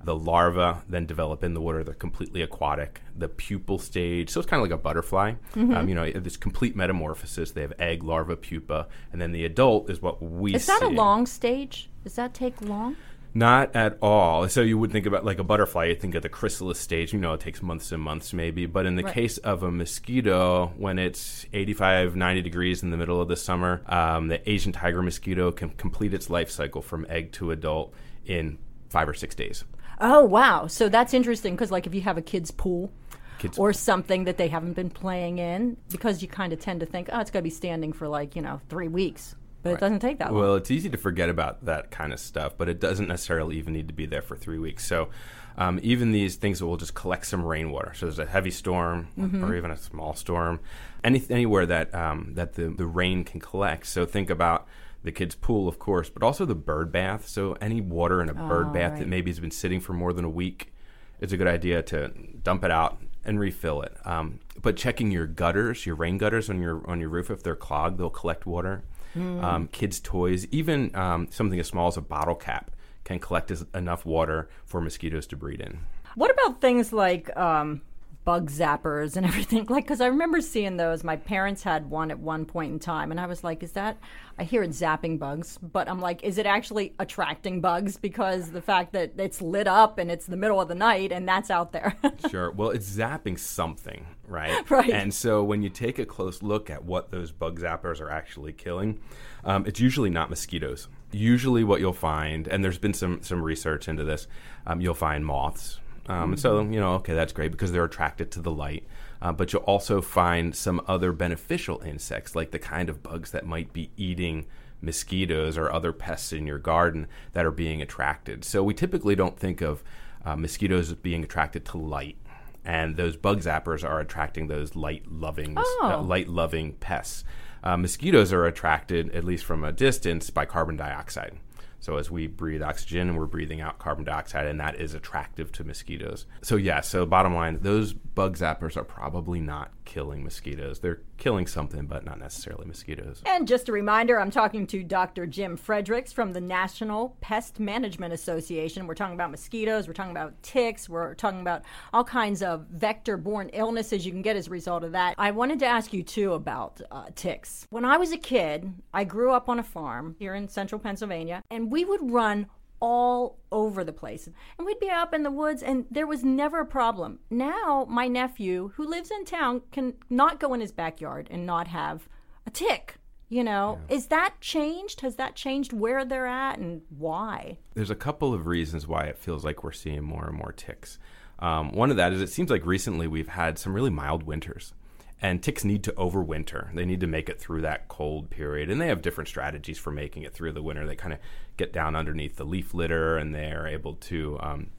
The 0.03 0.15
larvae 0.15 0.79
then 0.87 1.05
develop 1.07 1.43
in 1.43 1.53
the 1.55 1.61
water. 1.61 1.83
They're 1.83 1.93
completely 1.95 2.41
aquatic. 2.43 3.01
The 3.17 3.27
pupal 3.27 3.81
stage, 3.81 4.29
so 4.29 4.39
it's 4.39 4.49
kind 4.49 4.61
of 4.61 4.69
like 4.69 4.79
a 4.79 4.81
butterfly. 4.81 5.33
Um, 5.55 5.89
you 5.89 5.95
know, 5.95 6.09
this 6.11 6.37
complete 6.37 6.75
metamorphosis. 6.75 7.51
They 7.51 7.61
have 7.61 7.73
egg, 7.79 8.03
larva, 8.03 8.35
pupa, 8.35 8.87
and 9.11 9.19
then 9.19 9.31
the 9.31 9.43
adult 9.43 9.89
is 9.89 10.01
what 10.01 10.21
we 10.21 10.53
is 10.53 10.67
that 10.67 10.83
a 10.83 10.87
long 10.87 11.25
stage? 11.25 11.89
Does 12.03 12.15
that 12.15 12.33
take 12.33 12.61
long? 12.61 12.95
Not 13.37 13.75
at 13.75 13.99
all. 14.01 14.49
So 14.49 14.61
you 14.61 14.79
would 14.79 14.91
think 14.91 15.05
about 15.05 15.23
like 15.23 15.37
a 15.37 15.43
butterfly, 15.43 15.85
you 15.85 15.95
think 15.95 16.15
of 16.15 16.23
the 16.23 16.29
chrysalis 16.29 16.79
stage. 16.79 17.13
You 17.13 17.19
know, 17.19 17.33
it 17.33 17.39
takes 17.39 17.61
months 17.61 17.91
and 17.91 18.01
months 18.01 18.33
maybe. 18.33 18.65
But 18.65 18.87
in 18.87 18.95
the 18.95 19.03
Right. 19.03 19.13
case 19.13 19.37
of 19.37 19.61
a 19.61 19.69
mosquito, 19.69 20.73
when 20.75 20.97
it's 20.97 21.45
85, 21.53 22.15
90 22.15 22.41
degrees 22.41 22.81
in 22.81 22.89
the 22.89 22.97
middle 22.97 23.21
of 23.21 23.27
the 23.27 23.35
summer, 23.35 23.81
um, 23.85 24.27
the 24.29 24.49
Asian 24.49 24.71
tiger 24.71 25.03
mosquito 25.03 25.51
can 25.51 25.69
complete 25.69 26.15
its 26.15 26.31
life 26.31 26.49
cycle 26.49 26.81
from 26.81 27.05
egg 27.09 27.31
to 27.33 27.51
adult 27.51 27.93
in 28.25 28.57
five 28.89 29.07
or 29.07 29.13
six 29.13 29.35
days. 29.35 29.63
Oh, 30.01 30.23
wow. 30.23 30.65
So 30.65 30.89
that's 30.89 31.13
interesting 31.13 31.53
because, 31.53 31.69
like, 31.71 31.85
if 31.85 31.93
you 31.93 32.01
have 32.01 32.17
a 32.17 32.23
kid's 32.23 32.49
pool 32.49 32.91
Kids- 33.37 33.59
or 33.59 33.71
something 33.71 34.23
that 34.23 34.37
they 34.37 34.47
haven't 34.47 34.73
been 34.73 34.89
playing 34.89 35.37
in, 35.37 35.77
because 35.89 36.23
you 36.23 36.27
kind 36.27 36.53
of 36.53 36.59
tend 36.59 36.79
to 36.79 36.87
think, 36.87 37.07
oh, 37.11 37.19
it's 37.19 37.29
going 37.29 37.41
to 37.43 37.47
be 37.47 37.51
standing 37.51 37.93
for 37.93 38.07
like, 38.07 38.35
you 38.35 38.41
know, 38.41 38.61
three 38.67 38.87
weeks. 38.87 39.35
But 39.67 39.73
it 39.77 39.79
doesn't 39.79 39.99
take 39.99 40.19
that 40.19 40.31
long. 40.31 40.41
Well, 40.41 40.55
it's 40.55 40.71
easy 40.71 40.89
to 40.89 40.97
forget 40.97 41.29
about 41.29 41.65
that 41.65 41.91
kind 41.91 42.13
of 42.13 42.19
stuff, 42.19 42.53
but 42.57 42.69
it 42.69 42.79
doesn't 42.79 43.07
necessarily 43.07 43.57
even 43.57 43.73
need 43.73 43.87
to 43.87 43.93
be 43.93 44.05
there 44.05 44.21
for 44.21 44.35
three 44.35 44.59
weeks. 44.59 44.85
So, 44.85 45.09
um, 45.57 45.79
even 45.81 46.11
these 46.11 46.35
things 46.35 46.59
that 46.59 46.67
will 46.67 46.77
just 46.77 46.93
collect 46.93 47.25
some 47.25 47.43
rainwater. 47.43 47.93
So, 47.95 48.05
there's 48.05 48.19
a 48.19 48.25
heavy 48.25 48.51
storm 48.51 49.07
or 49.43 49.55
even 49.55 49.71
a 49.71 49.77
small 49.77 50.13
storm, 50.13 50.59
any, 51.03 51.23
anywhere 51.29 51.65
that 51.65 51.93
um, 51.95 52.33
that 52.35 52.53
the, 52.53 52.69
the 52.69 52.85
rain 52.85 53.23
can 53.23 53.39
collect. 53.39 53.87
So, 53.87 54.05
think 54.05 54.29
about 54.29 54.67
the 55.03 55.11
kids' 55.11 55.35
pool, 55.35 55.67
of 55.67 55.79
course, 55.79 56.09
but 56.09 56.23
also 56.23 56.45
the 56.45 56.55
bird 56.55 56.91
bath. 56.91 57.27
So, 57.27 57.53
any 57.61 57.81
water 57.81 58.21
in 58.21 58.29
a 58.29 58.33
bird 58.33 58.73
bath 58.73 58.99
that 58.99 59.07
maybe 59.07 59.31
has 59.31 59.39
been 59.39 59.51
sitting 59.51 59.79
for 59.79 59.93
more 59.93 60.13
than 60.13 60.25
a 60.25 60.29
week, 60.29 60.73
it's 61.19 61.33
a 61.33 61.37
good 61.37 61.47
idea 61.47 61.81
to 61.83 62.09
dump 62.43 62.63
it 62.63 62.71
out 62.71 63.01
and 63.25 63.39
refill 63.39 63.81
it. 63.81 63.95
Um, 64.05 64.39
but 64.61 64.77
checking 64.77 65.11
your 65.11 65.27
gutters, 65.27 65.85
your 65.85 65.95
rain 65.95 66.17
gutters 66.17 66.49
on 66.49 66.61
your 66.61 66.87
on 66.89 66.99
your 66.99 67.09
roof, 67.09 67.29
if 67.29 67.43
they're 67.43 67.55
clogged, 67.55 67.97
they'll 67.99 68.09
collect 68.09 68.45
water. 68.45 68.83
Um, 69.17 69.67
kids' 69.67 69.99
toys, 69.99 70.47
even 70.51 70.95
um, 70.95 71.27
something 71.31 71.59
as 71.59 71.67
small 71.67 71.87
as 71.87 71.97
a 71.97 72.01
bottle 72.01 72.35
cap, 72.35 72.71
can 73.03 73.19
collect 73.19 73.51
as, 73.51 73.65
enough 73.73 74.05
water 74.05 74.49
for 74.65 74.81
mosquitoes 74.81 75.27
to 75.27 75.37
breed 75.37 75.61
in. 75.61 75.79
What 76.15 76.31
about 76.31 76.61
things 76.61 76.91
like 76.91 77.35
um, 77.37 77.81
bug 78.25 78.49
zappers 78.51 79.15
and 79.15 79.25
everything? 79.31 79.65
Like, 79.69 79.85
because 79.85 80.01
I 80.01 80.07
remember 80.07 80.41
seeing 80.41 80.77
those. 80.77 81.03
My 81.03 81.15
parents 81.15 81.63
had 81.63 81.89
one 81.89 82.11
at 82.11 82.19
one 82.19 82.45
point 82.45 82.73
in 82.73 82.79
time, 82.79 83.11
and 83.11 83.19
I 83.19 83.25
was 83.25 83.43
like, 83.43 83.63
"Is 83.63 83.71
that?" 83.73 83.97
I 84.37 84.43
hear 84.43 84.61
it 84.63 84.71
zapping 84.71 85.17
bugs, 85.17 85.57
but 85.61 85.87
I'm 85.87 85.99
like, 86.01 86.23
"Is 86.23 86.37
it 86.37 86.45
actually 86.45 86.93
attracting 86.99 87.61
bugs?" 87.61 87.97
Because 87.97 88.51
the 88.51 88.61
fact 88.61 88.93
that 88.93 89.13
it's 89.17 89.41
lit 89.41 89.67
up 89.67 89.97
and 89.99 90.11
it's 90.11 90.25
the 90.25 90.37
middle 90.37 90.59
of 90.59 90.67
the 90.67 90.75
night 90.75 91.11
and 91.11 91.27
that's 91.27 91.49
out 91.49 91.71
there. 91.71 91.95
Sure. 92.29 92.51
Well, 92.51 92.71
it's 92.71 92.89
zapping 92.89 93.39
something, 93.39 94.07
right? 94.27 94.63
Right. 94.69 94.89
And 94.89 95.13
so 95.13 95.43
when 95.43 95.63
you 95.63 95.69
take 95.69 95.97
a 95.99 96.05
close 96.05 96.43
look 96.43 96.69
at 96.69 96.83
what 96.83 97.11
those 97.11 97.31
bug 97.31 97.59
zappers 97.59 98.01
are 98.01 98.09
actually 98.09 98.53
killing, 98.53 98.99
um, 99.43 99.65
it's 99.65 99.79
usually 99.79 100.09
not 100.09 100.29
mosquitoes. 100.29 100.87
Usually, 101.11 101.63
what 101.63 101.79
you'll 101.79 101.93
find, 101.93 102.47
and 102.47 102.63
there's 102.63 102.77
been 102.77 102.93
some 102.93 103.21
some 103.21 103.41
research 103.41 103.87
into 103.87 104.03
this, 104.03 104.27
um, 104.65 104.81
you'll 104.81 104.93
find 104.93 105.25
moths. 105.25 105.79
Um, 106.07 106.31
and 106.33 106.39
So 106.39 106.61
you 106.61 106.79
know, 106.79 106.93
okay, 106.95 107.13
that's 107.13 107.33
great 107.33 107.51
because 107.51 107.71
they're 107.71 107.85
attracted 107.85 108.31
to 108.31 108.41
the 108.41 108.51
light. 108.51 108.83
Uh, 109.21 109.31
but 109.31 109.51
you'll 109.51 109.63
also 109.63 109.99
find 110.01 110.55
some 110.55 110.79
other 110.87 111.11
beneficial 111.11 111.81
insects, 111.81 112.35
like 112.35 112.51
the 112.51 112.59
kind 112.59 112.89
of 112.89 113.01
bugs 113.01 113.31
that 113.31 113.45
might 113.45 113.73
be 113.73 113.89
eating 113.97 114.45
mosquitoes 114.81 115.57
or 115.57 115.71
other 115.71 115.91
pests 115.91 116.31
in 116.31 116.45
your 116.45 116.59
garden 116.59 117.07
that 117.33 117.45
are 117.45 117.51
being 117.51 117.81
attracted. 117.81 118.45
So 118.45 118.63
we 118.63 118.73
typically 118.75 119.15
don't 119.15 119.37
think 119.39 119.61
of 119.61 119.83
uh, 120.23 120.35
mosquitoes 120.35 120.93
being 120.93 121.23
attracted 121.23 121.65
to 121.65 121.77
light, 121.77 122.17
and 122.67 122.97
those 122.97 123.15
bug 123.15 123.39
zappers 123.39 123.87
are 123.87 123.99
attracting 124.01 124.47
those 124.47 124.75
light 124.75 125.09
loving 125.09 125.55
Oh. 125.57 125.79
uh, 125.81 126.01
light 126.01 126.27
loving 126.27 126.73
pests. 126.73 127.23
Uh, 127.63 127.77
mosquitoes 127.77 128.31
are 128.33 128.45
attracted, 128.45 129.09
at 129.15 129.23
least 129.23 129.45
from 129.45 129.63
a 129.63 129.71
distance, 129.71 130.29
by 130.29 130.45
carbon 130.45 130.75
dioxide. 130.75 131.37
So 131.79 131.97
as 131.97 132.09
we 132.09 132.27
breathe 132.27 132.61
oxygen, 132.61 133.15
we're 133.15 133.25
breathing 133.25 133.61
out 133.61 133.79
carbon 133.79 134.05
dioxide, 134.05 134.47
and 134.47 134.59
that 134.59 134.75
is 134.75 134.93
attractive 134.93 135.51
to 135.53 135.63
mosquitoes. 135.63 136.25
So 136.41 136.55
yeah, 136.55 136.81
so 136.81 137.05
bottom 137.05 137.35
line, 137.35 137.59
those 137.61 137.93
bug 137.93 138.37
zappers 138.37 138.75
are 138.75 138.83
probably 138.83 139.39
not 139.39 139.71
killing 139.85 140.23
mosquitoes. 140.23 140.79
They're 140.79 141.01
killing 141.17 141.47
something, 141.47 141.85
but 141.87 142.03
not 142.05 142.19
necessarily 142.19 142.65
mosquitoes. 142.67 143.21
And 143.25 143.47
just 143.47 143.69
a 143.69 143.71
reminder, 143.71 144.19
I'm 144.19 144.31
talking 144.31 144.67
to 144.67 144.83
Dr. 144.83 145.25
Jim 145.25 145.55
Fredericks 145.57 146.11
from 146.11 146.33
the 146.33 146.41
National 146.41 147.15
Pest 147.21 147.59
Management 147.59 148.13
Association. 148.13 148.85
We're 148.85 148.95
talking 148.95 149.15
about 149.15 149.31
mosquitoes, 149.31 149.87
we're 149.87 149.93
talking 149.93 150.11
about 150.11 150.41
ticks, 150.43 150.89
we're 150.89 151.15
talking 151.15 151.41
about 151.41 151.63
all 151.93 152.03
kinds 152.03 152.43
of 152.43 152.67
vector-borne 152.67 153.49
illnesses 153.53 154.05
you 154.05 154.11
can 154.11 154.21
get 154.21 154.35
as 154.35 154.47
a 154.47 154.51
result 154.51 154.83
of 154.83 154.91
that. 154.91 155.15
I 155.17 155.31
wanted 155.31 155.59
to 155.59 155.65
ask 155.65 155.93
you 155.93 156.03
too 156.03 156.33
about 156.33 156.81
uh, 156.91 157.05
ticks. 157.15 157.65
When 157.69 157.85
I 157.85 157.97
was 157.97 158.11
a 158.11 158.17
kid, 158.17 158.73
I 158.93 159.03
grew 159.03 159.31
up 159.31 159.49
on 159.49 159.59
a 159.59 159.63
farm 159.63 160.15
here 160.19 160.35
in 160.35 160.49
central 160.49 160.79
Pennsylvania, 160.79 161.43
and 161.49 161.71
we 161.71 161.76
would 161.85 162.11
run 162.11 162.47
all 162.79 163.39
over 163.51 163.83
the 163.83 163.93
place. 163.93 164.27
And 164.57 164.65
we'd 164.65 164.79
be 164.79 164.89
up 164.89 165.13
in 165.13 165.23
the 165.23 165.31
woods 165.31 165.63
and 165.63 165.85
there 165.89 166.07
was 166.07 166.23
never 166.23 166.61
a 166.61 166.65
problem. 166.65 167.19
Now, 167.29 167.85
my 167.89 168.07
nephew, 168.07 168.71
who 168.75 168.87
lives 168.87 169.11
in 169.11 169.25
town, 169.25 169.61
can 169.71 169.93
not 170.09 170.39
go 170.39 170.53
in 170.53 170.61
his 170.61 170.71
backyard 170.71 171.27
and 171.31 171.45
not 171.45 171.67
have 171.67 172.07
a 172.45 172.51
tick. 172.51 172.95
You 173.29 173.43
know, 173.43 173.79
yeah. 173.89 173.95
is 173.95 174.07
that 174.07 174.35
changed? 174.39 175.01
Has 175.01 175.15
that 175.17 175.35
changed 175.35 175.73
where 175.73 176.05
they're 176.05 176.27
at 176.27 176.59
and 176.59 176.83
why? 176.97 177.57
There's 177.73 177.89
a 177.89 177.95
couple 177.95 178.33
of 178.33 178.47
reasons 178.47 178.87
why 178.87 179.03
it 179.03 179.17
feels 179.17 179.43
like 179.43 179.63
we're 179.63 179.73
seeing 179.73 180.03
more 180.03 180.27
and 180.27 180.37
more 180.37 180.53
ticks. 180.53 180.97
Um, 181.39 181.73
one 181.73 181.91
of 181.91 181.97
that 181.97 182.13
is 182.13 182.21
it 182.21 182.29
seems 182.29 182.49
like 182.49 182.65
recently 182.65 183.05
we've 183.05 183.27
had 183.27 183.59
some 183.59 183.73
really 183.73 183.89
mild 183.89 184.23
winters. 184.23 184.73
And 185.19 185.41
ticks 185.41 185.63
need 185.63 185.83
to 185.85 185.91
overwinter. 185.93 186.73
They 186.75 186.85
need 186.85 186.99
to 186.99 187.07
make 187.07 187.27
it 187.27 187.39
through 187.39 187.61
that 187.61 187.87
cold 187.87 188.29
period. 188.29 188.69
And 188.69 188.79
they 188.79 188.87
have 188.87 189.01
different 189.01 189.27
strategies 189.27 189.79
for 189.79 189.89
making 189.91 190.23
it 190.23 190.33
through 190.33 190.51
the 190.51 190.61
winter. 190.61 190.85
They 190.85 190.95
kind 190.95 191.13
of 191.13 191.19
get 191.57 191.73
down 191.73 191.95
underneath 191.95 192.35
the 192.35 192.43
leaf 192.43 192.73
litter 192.73 193.17
and 193.17 193.33
they 193.33 193.51
are 193.51 193.67
able 193.67 193.95
to 193.95 194.37
um, 194.41 194.69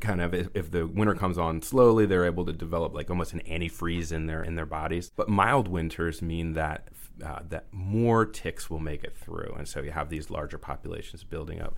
kind 0.00 0.20
of 0.20 0.34
if, 0.34 0.48
if, 0.54 0.70
the 0.70 0.86
winter 0.86 1.14
comes 1.14 1.38
on 1.38 1.62
slowly 1.62 2.06
they're 2.06 2.24
able 2.24 2.44
to 2.44 2.52
develop 2.52 2.94
like 2.94 3.08
almost 3.08 3.32
an 3.32 3.40
antifreeze 3.48 4.12
in 4.12 4.26
their 4.26 4.42
in 4.42 4.56
their 4.56 4.66
bodies 4.66 5.10
but 5.14 5.28
mild 5.28 5.68
winters 5.68 6.20
mean 6.20 6.54
that 6.54 6.88
uh, 7.24 7.40
that 7.48 7.66
more 7.72 8.24
ticks 8.24 8.68
will 8.68 8.80
make 8.80 9.04
it 9.04 9.16
through 9.16 9.54
and 9.56 9.68
so 9.68 9.80
you 9.80 9.92
have 9.92 10.08
these 10.08 10.28
larger 10.28 10.58
populations 10.58 11.22
building 11.22 11.60
up 11.60 11.76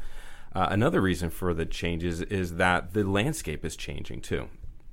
uh, 0.55 0.69
another 0.71 1.01
reason 1.03 1.29
for 1.29 1.53
the 1.53 1.67
changes 1.67 2.23
is 2.23 2.57
that 2.57 2.95
the 2.95 3.05
landscape 3.05 3.65
is 3.65 3.77
changing 3.77 4.21
too 4.21 4.49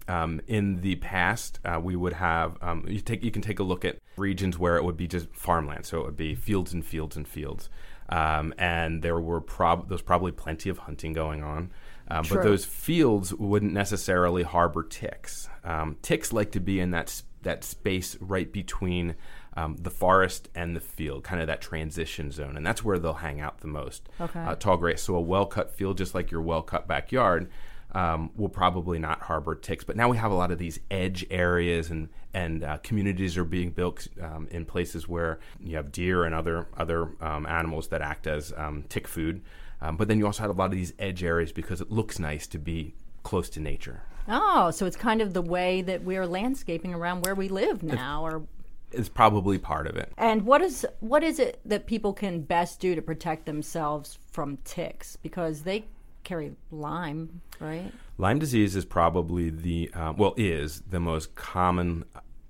um, 0.08 0.41
in 0.48 0.82
the 0.82 0.96
past, 0.96 1.60
uh, 1.65 1.80
we 1.82 1.96
would 1.96 2.13
have 2.13 2.58
um, 2.62 2.86
you 2.88 3.00
take 3.00 3.24
you 3.24 3.32
can 3.32 3.41
take 3.41 3.60
a 3.60 3.63
look 3.63 3.84
at 3.84 3.98
regions 4.18 4.58
where 4.58 4.78
it 4.78 4.84
would 4.84 4.98
be 4.98 5.08
just 5.08 5.28
farmland, 5.34 5.86
so 5.86 6.00
it 6.00 6.06
would 6.06 6.18
be 6.18 6.36
fields 6.36 6.74
and 6.74 6.86
fields 6.86 7.18
and 7.18 7.28
fields, 7.28 7.70
um, 8.10 8.54
and 8.58 9.02
there 9.02 9.20
were 9.20 9.41
prob- 9.41 9.89
there's 9.89 10.02
probably 10.02 10.32
plenty 10.32 10.70
of 10.70 10.80
hunting 10.80 11.13
going 11.13 11.44
on. 11.44 11.72
Um, 12.08 12.24
but 12.30 12.44
those 12.44 12.65
fields 12.65 13.34
wouldn't 13.34 13.74
necessarily 13.74 14.44
harbor 14.44 14.84
ticks. 14.84 15.50
Um, 15.63 15.98
ticks 16.04 16.32
like 16.32 16.52
to 16.52 16.60
be 16.60 16.80
in 16.80 16.91
that 16.91 17.24
that 17.41 17.63
space 17.63 18.15
right 18.20 18.52
between 18.52 19.15
um, 19.58 19.78
the 19.80 19.89
forest 19.89 20.50
and 20.54 20.76
the 20.76 20.80
field, 20.82 21.24
kind 21.24 21.41
of 21.41 21.48
that 21.48 21.62
transition 21.62 22.30
zone, 22.32 22.58
and 22.58 22.65
that's 22.65 22.84
where 22.84 23.00
they'll 23.00 23.13
hang 23.13 23.39
out 23.39 23.60
the 23.62 23.68
most. 23.68 24.10
Okay. 24.20 24.39
Uh, 24.39 24.56
tall 24.56 24.78
grass. 24.78 25.02
So 25.02 25.15
a 25.15 25.22
well 25.22 25.46
cut 25.46 25.72
field, 25.72 25.98
just 25.98 26.13
like 26.13 26.30
your 26.30 26.41
well 26.41 26.62
cut 26.62 26.88
backyard, 26.88 27.50
um, 27.95 28.29
will 28.36 28.49
probably 28.49 28.99
not 28.99 29.21
harbor 29.21 29.55
ticks. 29.55 29.84
But 29.84 29.95
now 29.95 30.10
we 30.10 30.17
have 30.17 30.29
a 30.29 30.36
lot 30.36 30.51
of 30.51 30.60
these 30.60 30.79
edge 30.91 31.25
areas 31.31 31.89
and 31.89 32.10
and 32.34 32.63
uh, 32.65 32.77
communities 32.84 33.38
are 33.38 33.45
being 33.45 33.71
built 33.71 34.10
um, 34.21 34.47
in 34.51 34.65
places 34.65 35.08
where 35.08 35.39
you 35.60 35.77
have 35.77 35.91
deer 35.91 36.25
and 36.25 36.36
other 36.36 36.67
other 36.77 37.10
um, 37.21 37.45
animals 37.47 37.88
that 37.88 38.01
act 38.01 38.27
as 38.27 38.53
um, 38.58 38.84
tick 38.89 39.08
food. 39.08 39.41
Um, 39.81 39.97
but 39.97 40.08
then 40.08 40.19
you 40.19 40.25
also 40.25 40.43
have 40.43 40.51
a 40.51 40.53
lot 40.53 40.65
of 40.65 40.71
these 40.71 40.93
edge 40.99 41.23
areas 41.23 41.51
because 41.51 41.81
it 41.81 41.91
looks 41.91 42.19
nice 42.19 42.47
to 42.47 42.60
be 42.60 42.93
close 43.23 43.49
to 43.51 43.60
nature. 43.60 44.03
Oh, 44.27 44.71
so 44.71 44.86
it's 44.86 44.97
kind 44.97 45.21
of 45.21 45.34
the 45.34 45.41
way 45.41 45.81
that 45.84 46.03
we're 46.03 46.25
landscaping 46.25 46.93
around 46.93 47.23
where 47.23 47.36
we 47.36 47.47
live 47.47 47.84
now, 47.84 48.25
or 48.25 48.43
is 48.91 49.08
probably 49.08 49.58
part 49.58 49.88
of 49.88 49.95
it. 49.95 50.12
And 50.17 50.45
what 50.45 50.62
is 50.62 50.86
what 50.99 51.23
is 51.23 51.39
it 51.39 51.62
that 51.63 51.86
people 51.86 52.12
can 52.12 52.41
best 52.41 52.81
do 52.81 52.93
to 52.93 53.01
protect 53.01 53.45
themselves 53.45 54.19
from 54.31 54.58
ticks 54.65 55.15
because 55.15 55.62
they 55.62 55.86
carry 56.26 56.54
Lyme, 56.72 57.42
right? 57.62 57.90
Lyme 58.18 58.40
disease 58.40 58.76
is 58.76 58.84
probably 58.84 59.50
the 59.50 59.90
um, 59.94 60.18
well 60.18 60.34
is 60.36 60.82
the 60.82 61.00
most 61.00 61.36
common 61.36 62.04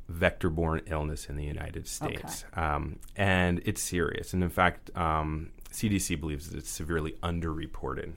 vector-borne 0.07 0.81
illness 0.87 1.29
in 1.29 1.35
the 1.35 1.43
United 1.43 1.87
States, 1.87 2.45
okay. 2.51 2.61
um, 2.61 2.99
and 3.15 3.61
it's 3.65 3.81
serious. 3.81 4.33
And 4.33 4.43
in 4.43 4.49
fact, 4.49 4.95
um, 4.95 5.51
CDC 5.71 6.19
believes 6.19 6.49
that 6.49 6.57
it's 6.57 6.69
severely 6.69 7.13
underreported, 7.23 8.13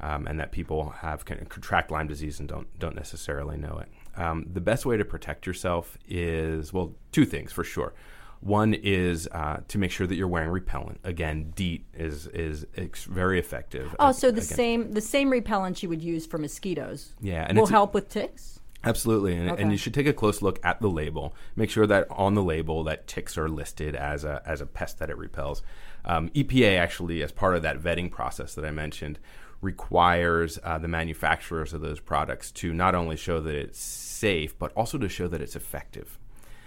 um, 0.00 0.26
and 0.26 0.38
that 0.40 0.52
people 0.52 0.90
have 0.90 1.24
can 1.24 1.44
contract 1.46 1.90
Lyme 1.90 2.08
disease 2.08 2.38
and 2.40 2.48
don't 2.48 2.78
don't 2.78 2.96
necessarily 2.96 3.56
know 3.56 3.78
it. 3.78 3.88
Um, 4.20 4.46
the 4.52 4.60
best 4.60 4.84
way 4.84 4.96
to 4.96 5.04
protect 5.04 5.46
yourself 5.46 5.96
is 6.08 6.72
well, 6.72 6.94
two 7.12 7.24
things 7.24 7.52
for 7.52 7.64
sure. 7.64 7.94
One 8.40 8.74
is 8.74 9.28
uh, 9.32 9.58
to 9.68 9.78
make 9.78 9.90
sure 9.90 10.06
that 10.06 10.14
you're 10.14 10.28
wearing 10.28 10.50
repellent. 10.50 11.00
Again, 11.02 11.52
DEET 11.56 11.84
is 11.94 12.26
is 12.28 12.66
ex- 12.76 13.04
very 13.04 13.38
effective. 13.38 13.94
Oh, 13.98 14.12
so 14.12 14.30
the 14.30 14.42
same 14.42 14.92
the 14.92 15.00
same 15.00 15.30
repellent 15.30 15.82
you 15.82 15.88
would 15.88 16.02
use 16.02 16.24
for 16.24 16.38
mosquitoes. 16.38 17.14
Yeah, 17.20 17.46
and 17.48 17.58
will 17.58 17.66
help 17.66 17.94
with 17.94 18.08
ticks. 18.08 18.60
Absolutely, 18.84 19.34
and, 19.34 19.50
okay. 19.50 19.62
and, 19.62 19.72
you 19.72 19.76
should 19.76 19.92
take 19.92 20.06
a 20.06 20.12
close 20.12 20.40
look 20.40 20.64
at 20.64 20.80
the 20.80 20.88
label. 20.88 21.34
Make 21.56 21.68
sure 21.68 21.84
that 21.88 22.06
on 22.10 22.34
the 22.34 22.44
label 22.44 22.84
that 22.84 23.08
ticks 23.08 23.36
are 23.36 23.48
listed 23.48 23.96
as 23.96 24.22
a 24.22 24.40
as 24.46 24.60
a 24.60 24.66
pest 24.66 25.00
that 25.00 25.10
it 25.10 25.18
repels. 25.18 25.62
Um, 26.04 26.28
EPA 26.30 26.78
actually, 26.78 27.22
as 27.22 27.32
part 27.32 27.56
of 27.56 27.62
that 27.62 27.80
vetting 27.80 28.08
process 28.08 28.54
that 28.54 28.64
I 28.64 28.70
mentioned, 28.70 29.18
requires 29.60 30.60
uh, 30.62 30.78
the 30.78 30.86
manufacturers 30.86 31.72
of 31.72 31.80
those 31.80 31.98
products 31.98 32.52
to 32.52 32.72
not 32.72 32.94
only 32.94 33.16
show 33.16 33.40
that 33.40 33.54
it's 33.56 33.80
safe, 33.80 34.56
but 34.56 34.72
also 34.76 34.96
to 34.98 35.08
show 35.08 35.26
that 35.26 35.40
it's 35.40 35.56
effective 35.56 36.18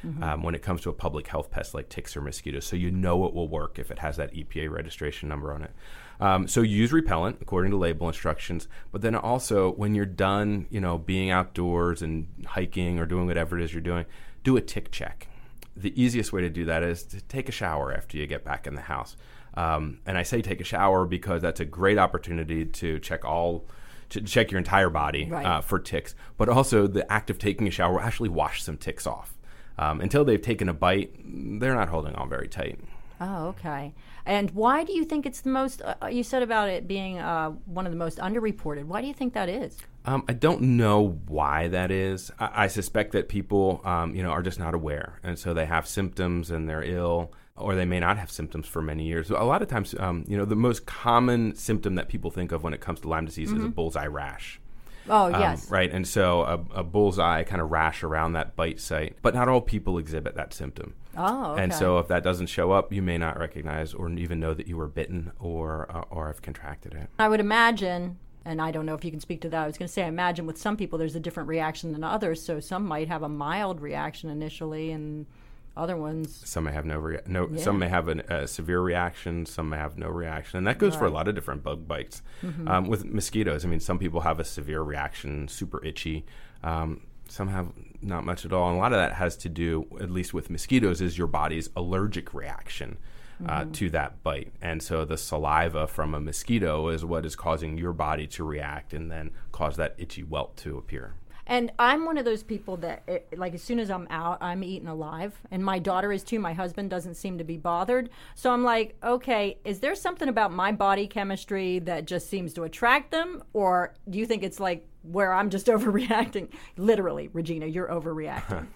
mm-hmm. 0.05 0.23
um, 0.23 0.43
when 0.43 0.55
it 0.55 0.61
comes 0.61 0.81
to 0.81 0.89
a 0.89 0.93
public 0.93 1.27
health 1.27 1.51
pest 1.51 1.73
like 1.73 1.89
ticks 1.89 2.15
or 2.15 2.21
mosquitoes. 2.21 2.65
So 2.65 2.75
you 2.75 2.91
know 2.91 3.25
it 3.25 3.33
will 3.33 3.47
work 3.47 3.79
if 3.79 3.91
it 3.91 3.99
has 3.99 4.17
that 4.17 4.33
EPA 4.33 4.69
registration 4.69 5.29
number 5.29 5.53
on 5.53 5.63
it. 5.63 5.71
Um, 6.19 6.47
so 6.47 6.61
use 6.61 6.93
repellent 6.93 7.37
according 7.41 7.71
to 7.71 7.77
label 7.77 8.07
instructions, 8.07 8.67
but 8.91 9.01
then 9.01 9.15
also 9.15 9.71
when 9.71 9.95
you're 9.95 10.05
done, 10.05 10.67
you 10.69 10.79
know, 10.79 10.97
being 10.97 11.31
outdoors 11.31 12.01
and 12.01 12.27
hiking 12.45 12.99
or 12.99 13.05
doing 13.05 13.25
whatever 13.25 13.57
it 13.57 13.63
is 13.63 13.73
you're 13.73 13.81
doing, 13.81 14.05
do 14.43 14.55
a 14.55 14.61
tick 14.61 14.91
check. 14.91 15.27
The 15.75 15.99
easiest 15.99 16.31
way 16.31 16.41
to 16.41 16.49
do 16.49 16.65
that 16.65 16.83
is 16.83 17.03
to 17.05 17.21
take 17.21 17.49
a 17.49 17.51
shower 17.51 17.91
after 17.93 18.17
you 18.17 18.27
get 18.27 18.43
back 18.43 18.67
in 18.67 18.75
the 18.75 18.81
house. 18.81 19.15
Um, 19.55 19.99
and 20.05 20.17
I 20.17 20.23
say 20.23 20.41
take 20.41 20.61
a 20.61 20.65
shower 20.65 21.05
because 21.05 21.41
that's 21.41 21.59
a 21.59 21.65
great 21.65 21.97
opportunity 21.97 22.65
to 22.65 22.99
check 22.99 23.25
all 23.25 23.65
to 24.09 24.21
check 24.21 24.51
your 24.51 24.57
entire 24.57 24.89
body 24.89 25.29
right. 25.29 25.45
uh, 25.45 25.61
for 25.61 25.79
ticks, 25.79 26.15
but 26.37 26.49
also 26.49 26.85
the 26.85 27.09
act 27.09 27.29
of 27.29 27.39
taking 27.39 27.65
a 27.67 27.71
shower 27.71 27.93
will 27.93 28.01
actually 28.01 28.27
wash 28.27 28.61
some 28.61 28.75
ticks 28.75 29.07
off 29.07 29.37
um, 29.81 29.99
until 29.99 30.23
they've 30.23 30.41
taken 30.41 30.69
a 30.69 30.73
bite, 30.73 31.11
they're 31.59 31.75
not 31.75 31.89
holding 31.89 32.13
on 32.15 32.29
very 32.29 32.47
tight. 32.47 32.79
Oh, 33.19 33.47
okay. 33.47 33.93
And 34.25 34.51
why 34.51 34.83
do 34.83 34.93
you 34.93 35.03
think 35.03 35.25
it's 35.25 35.41
the 35.41 35.49
most? 35.49 35.81
Uh, 35.81 36.07
you 36.07 36.23
said 36.23 36.43
about 36.43 36.69
it 36.69 36.87
being 36.87 37.19
uh, 37.19 37.49
one 37.65 37.85
of 37.85 37.91
the 37.91 37.97
most 37.97 38.19
underreported. 38.19 38.85
Why 38.85 39.01
do 39.01 39.07
you 39.07 39.13
think 39.13 39.33
that 39.33 39.49
is? 39.49 39.77
Um, 40.05 40.23
I 40.27 40.33
don't 40.33 40.61
know 40.61 41.19
why 41.27 41.67
that 41.67 41.91
is. 41.91 42.31
I, 42.39 42.63
I 42.63 42.67
suspect 42.67 43.11
that 43.13 43.29
people, 43.29 43.81
um, 43.83 44.15
you 44.15 44.23
know, 44.23 44.29
are 44.29 44.41
just 44.41 44.59
not 44.59 44.73
aware, 44.73 45.19
and 45.23 45.37
so 45.37 45.53
they 45.53 45.65
have 45.65 45.87
symptoms 45.87 46.51
and 46.51 46.69
they're 46.69 46.83
ill, 46.83 47.31
or 47.55 47.75
they 47.75 47.85
may 47.85 47.99
not 47.99 48.17
have 48.17 48.31
symptoms 48.31 48.67
for 48.67 48.81
many 48.81 49.05
years. 49.05 49.29
A 49.29 49.35
lot 49.43 49.61
of 49.61 49.67
times, 49.67 49.95
um, 49.99 50.25
you 50.27 50.37
know, 50.37 50.45
the 50.45 50.55
most 50.55 50.85
common 50.85 51.55
symptom 51.55 51.95
that 51.95 52.07
people 52.07 52.31
think 52.31 52.51
of 52.51 52.63
when 52.63 52.73
it 52.73 52.81
comes 52.81 52.99
to 53.01 53.07
Lyme 53.07 53.25
disease 53.25 53.49
mm-hmm. 53.49 53.57
is 53.57 53.63
a 53.63 53.67
mm-hmm. 53.67 53.75
bullseye 53.75 54.07
rash. 54.07 54.59
Oh, 55.09 55.33
um, 55.33 55.39
yes. 55.39 55.69
Right. 55.69 55.91
And 55.91 56.07
so 56.07 56.41
a, 56.41 56.79
a, 56.79 56.83
bullseye 56.83 57.43
kind 57.43 57.61
of 57.61 57.71
rash 57.71 58.03
around 58.03 58.33
that 58.33 58.55
bite 58.55 58.79
site. 58.79 59.17
But 59.21 59.33
not 59.33 59.47
all 59.47 59.61
people 59.61 59.97
exhibit 59.97 60.35
that 60.35 60.53
symptom. 60.53 60.95
Oh, 61.17 61.53
okay. 61.53 61.63
And 61.63 61.73
so 61.73 61.99
if 61.99 62.07
that 62.07 62.23
doesn't 62.23 62.47
show 62.47 62.71
up, 62.71 62.93
you 62.93 63.01
may 63.01 63.17
not 63.17 63.37
recognize 63.37 63.93
or 63.93 64.09
even 64.11 64.39
know 64.39 64.53
that 64.53 64.67
you 64.67 64.77
were 64.77 64.87
bitten 64.87 65.31
or, 65.39 65.87
uh, 65.89 66.03
or 66.09 66.27
have 66.27 66.41
contracted 66.41 66.93
it. 66.93 67.09
I 67.19 67.27
would 67.27 67.39
imagine. 67.39 68.17
And 68.43 68.61
I 68.61 68.71
don't 68.71 68.85
know 68.85 68.95
if 68.95 69.05
you 69.05 69.11
can 69.11 69.19
speak 69.19 69.41
to 69.41 69.49
that. 69.49 69.63
I 69.63 69.67
was 69.67 69.77
going 69.77 69.87
to 69.87 69.93
say, 69.93 70.03
I 70.03 70.07
imagine 70.07 70.45
with 70.47 70.57
some 70.57 70.75
people 70.75 70.97
there's 70.97 71.15
a 71.15 71.19
different 71.19 71.49
reaction 71.49 71.91
than 71.91 72.03
others. 72.03 72.41
So 72.41 72.59
some 72.59 72.85
might 72.85 73.07
have 73.07 73.21
a 73.21 73.29
mild 73.29 73.81
reaction 73.81 74.29
initially, 74.31 74.91
and 74.91 75.27
other 75.75 75.95
ones, 75.95 76.41
some 76.45 76.65
may 76.65 76.73
have 76.73 76.85
no 76.85 76.99
rea- 76.99 77.21
no. 77.25 77.47
Yeah. 77.49 77.61
Some 77.61 77.79
may 77.79 77.87
have 77.87 78.09
a 78.09 78.47
severe 78.47 78.81
reaction. 78.81 79.45
Some 79.45 79.69
may 79.69 79.77
have 79.77 79.97
no 79.97 80.09
reaction, 80.09 80.57
and 80.57 80.67
that 80.67 80.77
goes 80.77 80.93
right. 80.93 80.99
for 80.99 81.05
a 81.05 81.09
lot 81.09 81.27
of 81.27 81.35
different 81.35 81.63
bug 81.63 81.87
bites. 81.87 82.21
Mm-hmm. 82.43 82.67
Um, 82.67 82.87
with 82.87 83.05
mosquitoes, 83.05 83.63
I 83.63 83.69
mean, 83.69 83.79
some 83.79 83.97
people 83.97 84.21
have 84.21 84.39
a 84.39 84.43
severe 84.43 84.81
reaction, 84.81 85.47
super 85.47 85.83
itchy. 85.85 86.25
Um, 86.63 87.01
some 87.29 87.47
have 87.47 87.69
not 88.01 88.25
much 88.25 88.43
at 88.43 88.51
all, 88.51 88.67
and 88.67 88.77
a 88.77 88.81
lot 88.81 88.91
of 88.91 88.97
that 88.97 89.13
has 89.13 89.37
to 89.37 89.49
do, 89.49 89.87
at 90.01 90.11
least 90.11 90.33
with 90.33 90.49
mosquitoes, 90.49 90.99
is 90.99 91.17
your 91.17 91.27
body's 91.27 91.69
allergic 91.75 92.33
reaction. 92.33 92.97
Uh, 93.43 93.61
mm-hmm. 93.61 93.71
to 93.71 93.89
that 93.89 94.21
bite. 94.21 94.53
And 94.61 94.83
so 94.83 95.03
the 95.03 95.17
saliva 95.17 95.87
from 95.87 96.13
a 96.13 96.19
mosquito 96.19 96.89
is 96.89 97.03
what 97.03 97.25
is 97.25 97.35
causing 97.35 97.75
your 97.75 97.91
body 97.91 98.27
to 98.27 98.43
react 98.43 98.93
and 98.93 99.09
then 99.09 99.31
cause 99.51 99.77
that 99.77 99.95
itchy 99.97 100.21
welt 100.21 100.55
to 100.57 100.77
appear. 100.77 101.15
And 101.47 101.71
I'm 101.79 102.05
one 102.05 102.17
of 102.17 102.25
those 102.25 102.43
people 102.43 102.77
that, 102.77 103.03
it, 103.07 103.37
like, 103.37 103.53
as 103.53 103.61
soon 103.61 103.79
as 103.79 103.89
I'm 103.89 104.07
out, 104.09 104.37
I'm 104.41 104.63
eating 104.63 104.87
alive. 104.87 105.39
And 105.49 105.63
my 105.63 105.79
daughter 105.79 106.11
is 106.11 106.23
too. 106.23 106.39
My 106.39 106.53
husband 106.53 106.89
doesn't 106.89 107.15
seem 107.15 107.37
to 107.37 107.43
be 107.43 107.57
bothered. 107.57 108.09
So 108.35 108.51
I'm 108.51 108.63
like, 108.63 108.95
okay, 109.03 109.57
is 109.65 109.79
there 109.79 109.95
something 109.95 110.29
about 110.29 110.51
my 110.51 110.71
body 110.71 111.07
chemistry 111.07 111.79
that 111.79 112.05
just 112.05 112.29
seems 112.29 112.53
to 112.53 112.63
attract 112.63 113.11
them? 113.11 113.43
Or 113.53 113.93
do 114.09 114.19
you 114.19 114.25
think 114.25 114.43
it's 114.43 114.59
like 114.59 114.87
where 115.03 115.33
I'm 115.33 115.49
just 115.49 115.67
overreacting? 115.67 116.49
Literally, 116.77 117.29
Regina, 117.33 117.65
you're 117.65 117.87
overreacting. 117.87 118.67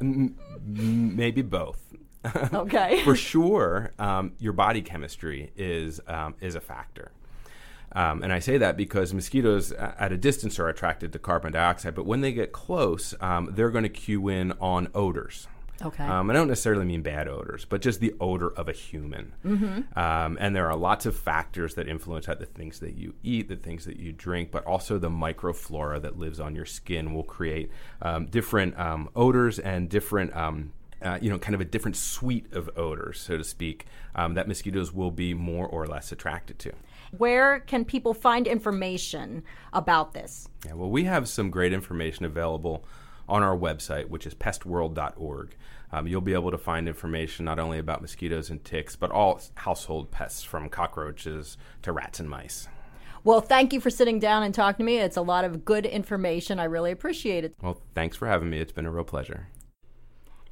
Maybe 0.64 1.42
both. 1.42 1.78
okay. 2.54 3.02
For 3.04 3.16
sure, 3.16 3.92
um, 3.98 4.32
your 4.38 4.52
body 4.52 4.82
chemistry 4.82 5.52
is 5.56 6.00
um, 6.06 6.34
is 6.40 6.54
a 6.54 6.60
factor. 6.60 7.10
Um, 7.94 8.22
and 8.22 8.32
I 8.32 8.38
say 8.38 8.58
that 8.58 8.76
because 8.76 9.12
mosquitoes 9.12 9.72
at 9.72 10.12
a 10.12 10.16
distance 10.16 10.58
are 10.58 10.68
attracted 10.68 11.12
to 11.12 11.18
carbon 11.18 11.52
dioxide, 11.52 11.94
but 11.94 12.06
when 12.06 12.20
they 12.20 12.32
get 12.32 12.52
close, 12.52 13.14
um, 13.20 13.50
they're 13.52 13.70
going 13.70 13.84
to 13.84 13.90
cue 13.90 14.28
in 14.28 14.52
on 14.60 14.88
odors. 14.94 15.46
Okay. 15.84 16.04
Um, 16.04 16.30
I 16.30 16.32
don't 16.32 16.48
necessarily 16.48 16.84
mean 16.84 17.02
bad 17.02 17.28
odors, 17.28 17.64
but 17.64 17.80
just 17.80 18.00
the 18.00 18.14
odor 18.20 18.50
of 18.50 18.68
a 18.68 18.72
human. 18.72 19.32
Mm-hmm. 19.44 19.98
Um, 19.98 20.38
and 20.40 20.54
there 20.54 20.70
are 20.70 20.76
lots 20.76 21.06
of 21.06 21.16
factors 21.16 21.74
that 21.74 21.88
influence 21.88 22.26
that 22.26 22.38
the 22.38 22.46
things 22.46 22.78
that 22.80 22.94
you 22.94 23.14
eat, 23.22 23.48
the 23.48 23.56
things 23.56 23.84
that 23.86 23.96
you 23.96 24.12
drink, 24.12 24.50
but 24.52 24.64
also 24.64 24.98
the 24.98 25.10
microflora 25.10 26.00
that 26.02 26.18
lives 26.18 26.38
on 26.38 26.54
your 26.54 26.66
skin 26.66 27.12
will 27.12 27.24
create 27.24 27.70
um, 28.00 28.26
different 28.26 28.78
um, 28.78 29.08
odors 29.16 29.58
and 29.58 29.88
different. 29.88 30.34
Uh, 31.02 31.18
you 31.20 31.30
know, 31.30 31.38
kind 31.38 31.54
of 31.54 31.60
a 31.60 31.64
different 31.64 31.96
suite 31.96 32.52
of 32.52 32.70
odors, 32.76 33.20
so 33.20 33.36
to 33.36 33.44
speak, 33.44 33.86
um, 34.14 34.34
that 34.34 34.46
mosquitoes 34.46 34.92
will 34.92 35.10
be 35.10 35.34
more 35.34 35.66
or 35.66 35.86
less 35.86 36.12
attracted 36.12 36.58
to. 36.60 36.72
Where 37.16 37.60
can 37.60 37.84
people 37.84 38.14
find 38.14 38.46
information 38.46 39.42
about 39.72 40.14
this? 40.14 40.48
Yeah, 40.64 40.74
well, 40.74 40.90
we 40.90 41.04
have 41.04 41.28
some 41.28 41.50
great 41.50 41.72
information 41.72 42.24
available 42.24 42.84
on 43.28 43.42
our 43.42 43.56
website, 43.56 44.08
which 44.08 44.26
is 44.26 44.34
pestworld.org. 44.34 45.56
Um, 45.92 46.06
you'll 46.06 46.22
be 46.22 46.32
able 46.32 46.50
to 46.50 46.58
find 46.58 46.88
information 46.88 47.44
not 47.44 47.58
only 47.58 47.78
about 47.78 48.00
mosquitoes 48.00 48.48
and 48.48 48.64
ticks, 48.64 48.96
but 48.96 49.10
all 49.10 49.40
household 49.56 50.10
pests 50.10 50.42
from 50.42 50.68
cockroaches 50.68 51.58
to 51.82 51.92
rats 51.92 52.18
and 52.18 52.30
mice. 52.30 52.68
Well, 53.24 53.40
thank 53.40 53.72
you 53.72 53.80
for 53.80 53.90
sitting 53.90 54.18
down 54.18 54.42
and 54.42 54.54
talking 54.54 54.84
to 54.84 54.84
me. 54.84 54.98
It's 54.98 55.16
a 55.16 55.22
lot 55.22 55.44
of 55.44 55.64
good 55.64 55.86
information. 55.86 56.58
I 56.58 56.64
really 56.64 56.90
appreciate 56.90 57.44
it. 57.44 57.54
Well, 57.62 57.80
thanks 57.94 58.16
for 58.16 58.26
having 58.26 58.50
me. 58.50 58.58
It's 58.58 58.72
been 58.72 58.86
a 58.86 58.90
real 58.90 59.04
pleasure. 59.04 59.48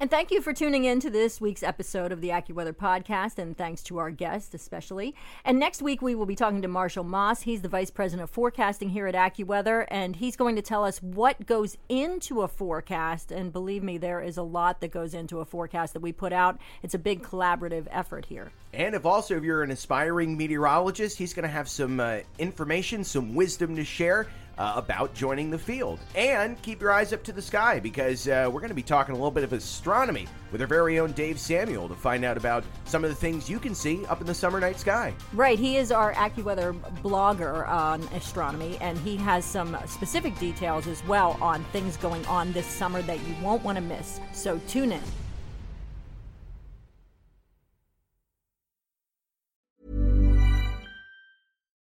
And 0.01 0.09
thank 0.09 0.31
you 0.31 0.41
for 0.41 0.51
tuning 0.51 0.85
in 0.85 0.99
to 1.01 1.11
this 1.11 1.39
week's 1.39 1.61
episode 1.61 2.11
of 2.11 2.21
the 2.21 2.29
AccuWeather 2.29 2.73
podcast, 2.73 3.37
and 3.37 3.55
thanks 3.55 3.83
to 3.83 3.99
our 3.99 4.09
guest 4.09 4.55
especially. 4.55 5.13
And 5.45 5.59
next 5.59 5.79
week 5.79 6.01
we 6.01 6.15
will 6.15 6.25
be 6.25 6.35
talking 6.35 6.63
to 6.63 6.67
Marshall 6.67 7.03
Moss. 7.03 7.43
He's 7.43 7.61
the 7.61 7.69
vice 7.69 7.91
president 7.91 8.23
of 8.23 8.31
forecasting 8.31 8.89
here 8.89 9.05
at 9.05 9.13
AccuWeather, 9.13 9.85
and 9.89 10.15
he's 10.15 10.35
going 10.35 10.55
to 10.55 10.63
tell 10.63 10.83
us 10.83 11.03
what 11.03 11.45
goes 11.45 11.77
into 11.87 12.41
a 12.41 12.47
forecast. 12.47 13.31
And 13.31 13.53
believe 13.53 13.83
me, 13.83 13.99
there 13.99 14.21
is 14.21 14.37
a 14.37 14.41
lot 14.41 14.81
that 14.81 14.89
goes 14.89 15.13
into 15.13 15.39
a 15.39 15.45
forecast 15.45 15.93
that 15.93 16.01
we 16.01 16.11
put 16.11 16.33
out. 16.33 16.57
It's 16.81 16.95
a 16.95 16.99
big 16.99 17.21
collaborative 17.21 17.85
effort 17.91 18.25
here. 18.25 18.51
And 18.73 18.95
if 18.95 19.05
also 19.05 19.37
if 19.37 19.43
you're 19.43 19.61
an 19.61 19.69
aspiring 19.69 20.35
meteorologist, 20.35 21.15
he's 21.15 21.35
going 21.35 21.43
to 21.43 21.53
have 21.53 21.69
some 21.69 21.99
uh, 21.99 22.21
information, 22.39 23.03
some 23.03 23.35
wisdom 23.35 23.75
to 23.75 23.83
share 23.83 24.25
uh, 24.61 24.73
about 24.75 25.11
joining 25.15 25.49
the 25.49 25.57
field. 25.57 25.99
And 26.13 26.61
keep 26.61 26.81
your 26.81 26.91
eyes 26.91 27.13
up 27.13 27.23
to 27.23 27.31
the 27.31 27.41
sky 27.41 27.79
because 27.79 28.27
uh, 28.27 28.47
we're 28.51 28.59
going 28.59 28.69
to 28.69 28.75
be 28.75 28.83
talking 28.83 29.13
a 29.13 29.17
little 29.17 29.31
bit 29.31 29.43
of 29.43 29.53
astronomy 29.53 30.27
with 30.51 30.61
our 30.61 30.67
very 30.67 30.99
own 30.99 31.13
Dave 31.13 31.39
Samuhel 31.39 31.87
to 31.87 31.95
find 31.95 32.23
out 32.23 32.37
about 32.37 32.63
some 32.85 33.03
of 33.03 33.09
the 33.09 33.15
things 33.15 33.49
you 33.49 33.57
can 33.57 33.73
see 33.73 34.05
up 34.05 34.21
in 34.21 34.27
the 34.27 34.33
summer 34.33 34.59
night 34.59 34.79
sky. 34.79 35.15
Right. 35.33 35.57
He 35.57 35.77
is 35.77 35.91
our 35.91 36.13
AccuWeather 36.13 36.79
blogger 37.01 37.67
on 37.67 38.03
astronomy, 38.13 38.77
and 38.81 38.99
he 38.99 39.15
has 39.17 39.45
some 39.45 39.75
specific 39.87 40.37
details 40.37 40.85
as 40.85 41.03
well 41.07 41.39
on 41.41 41.63
things 41.65 41.97
going 41.97 42.23
on 42.27 42.51
this 42.53 42.67
summer 42.67 43.01
that 43.01 43.19
you 43.27 43.35
won't 43.41 43.63
want 43.63 43.77
to 43.77 43.83
miss. 43.83 44.19
So 44.31 44.59
tune 44.67 44.91
in. 44.91 45.01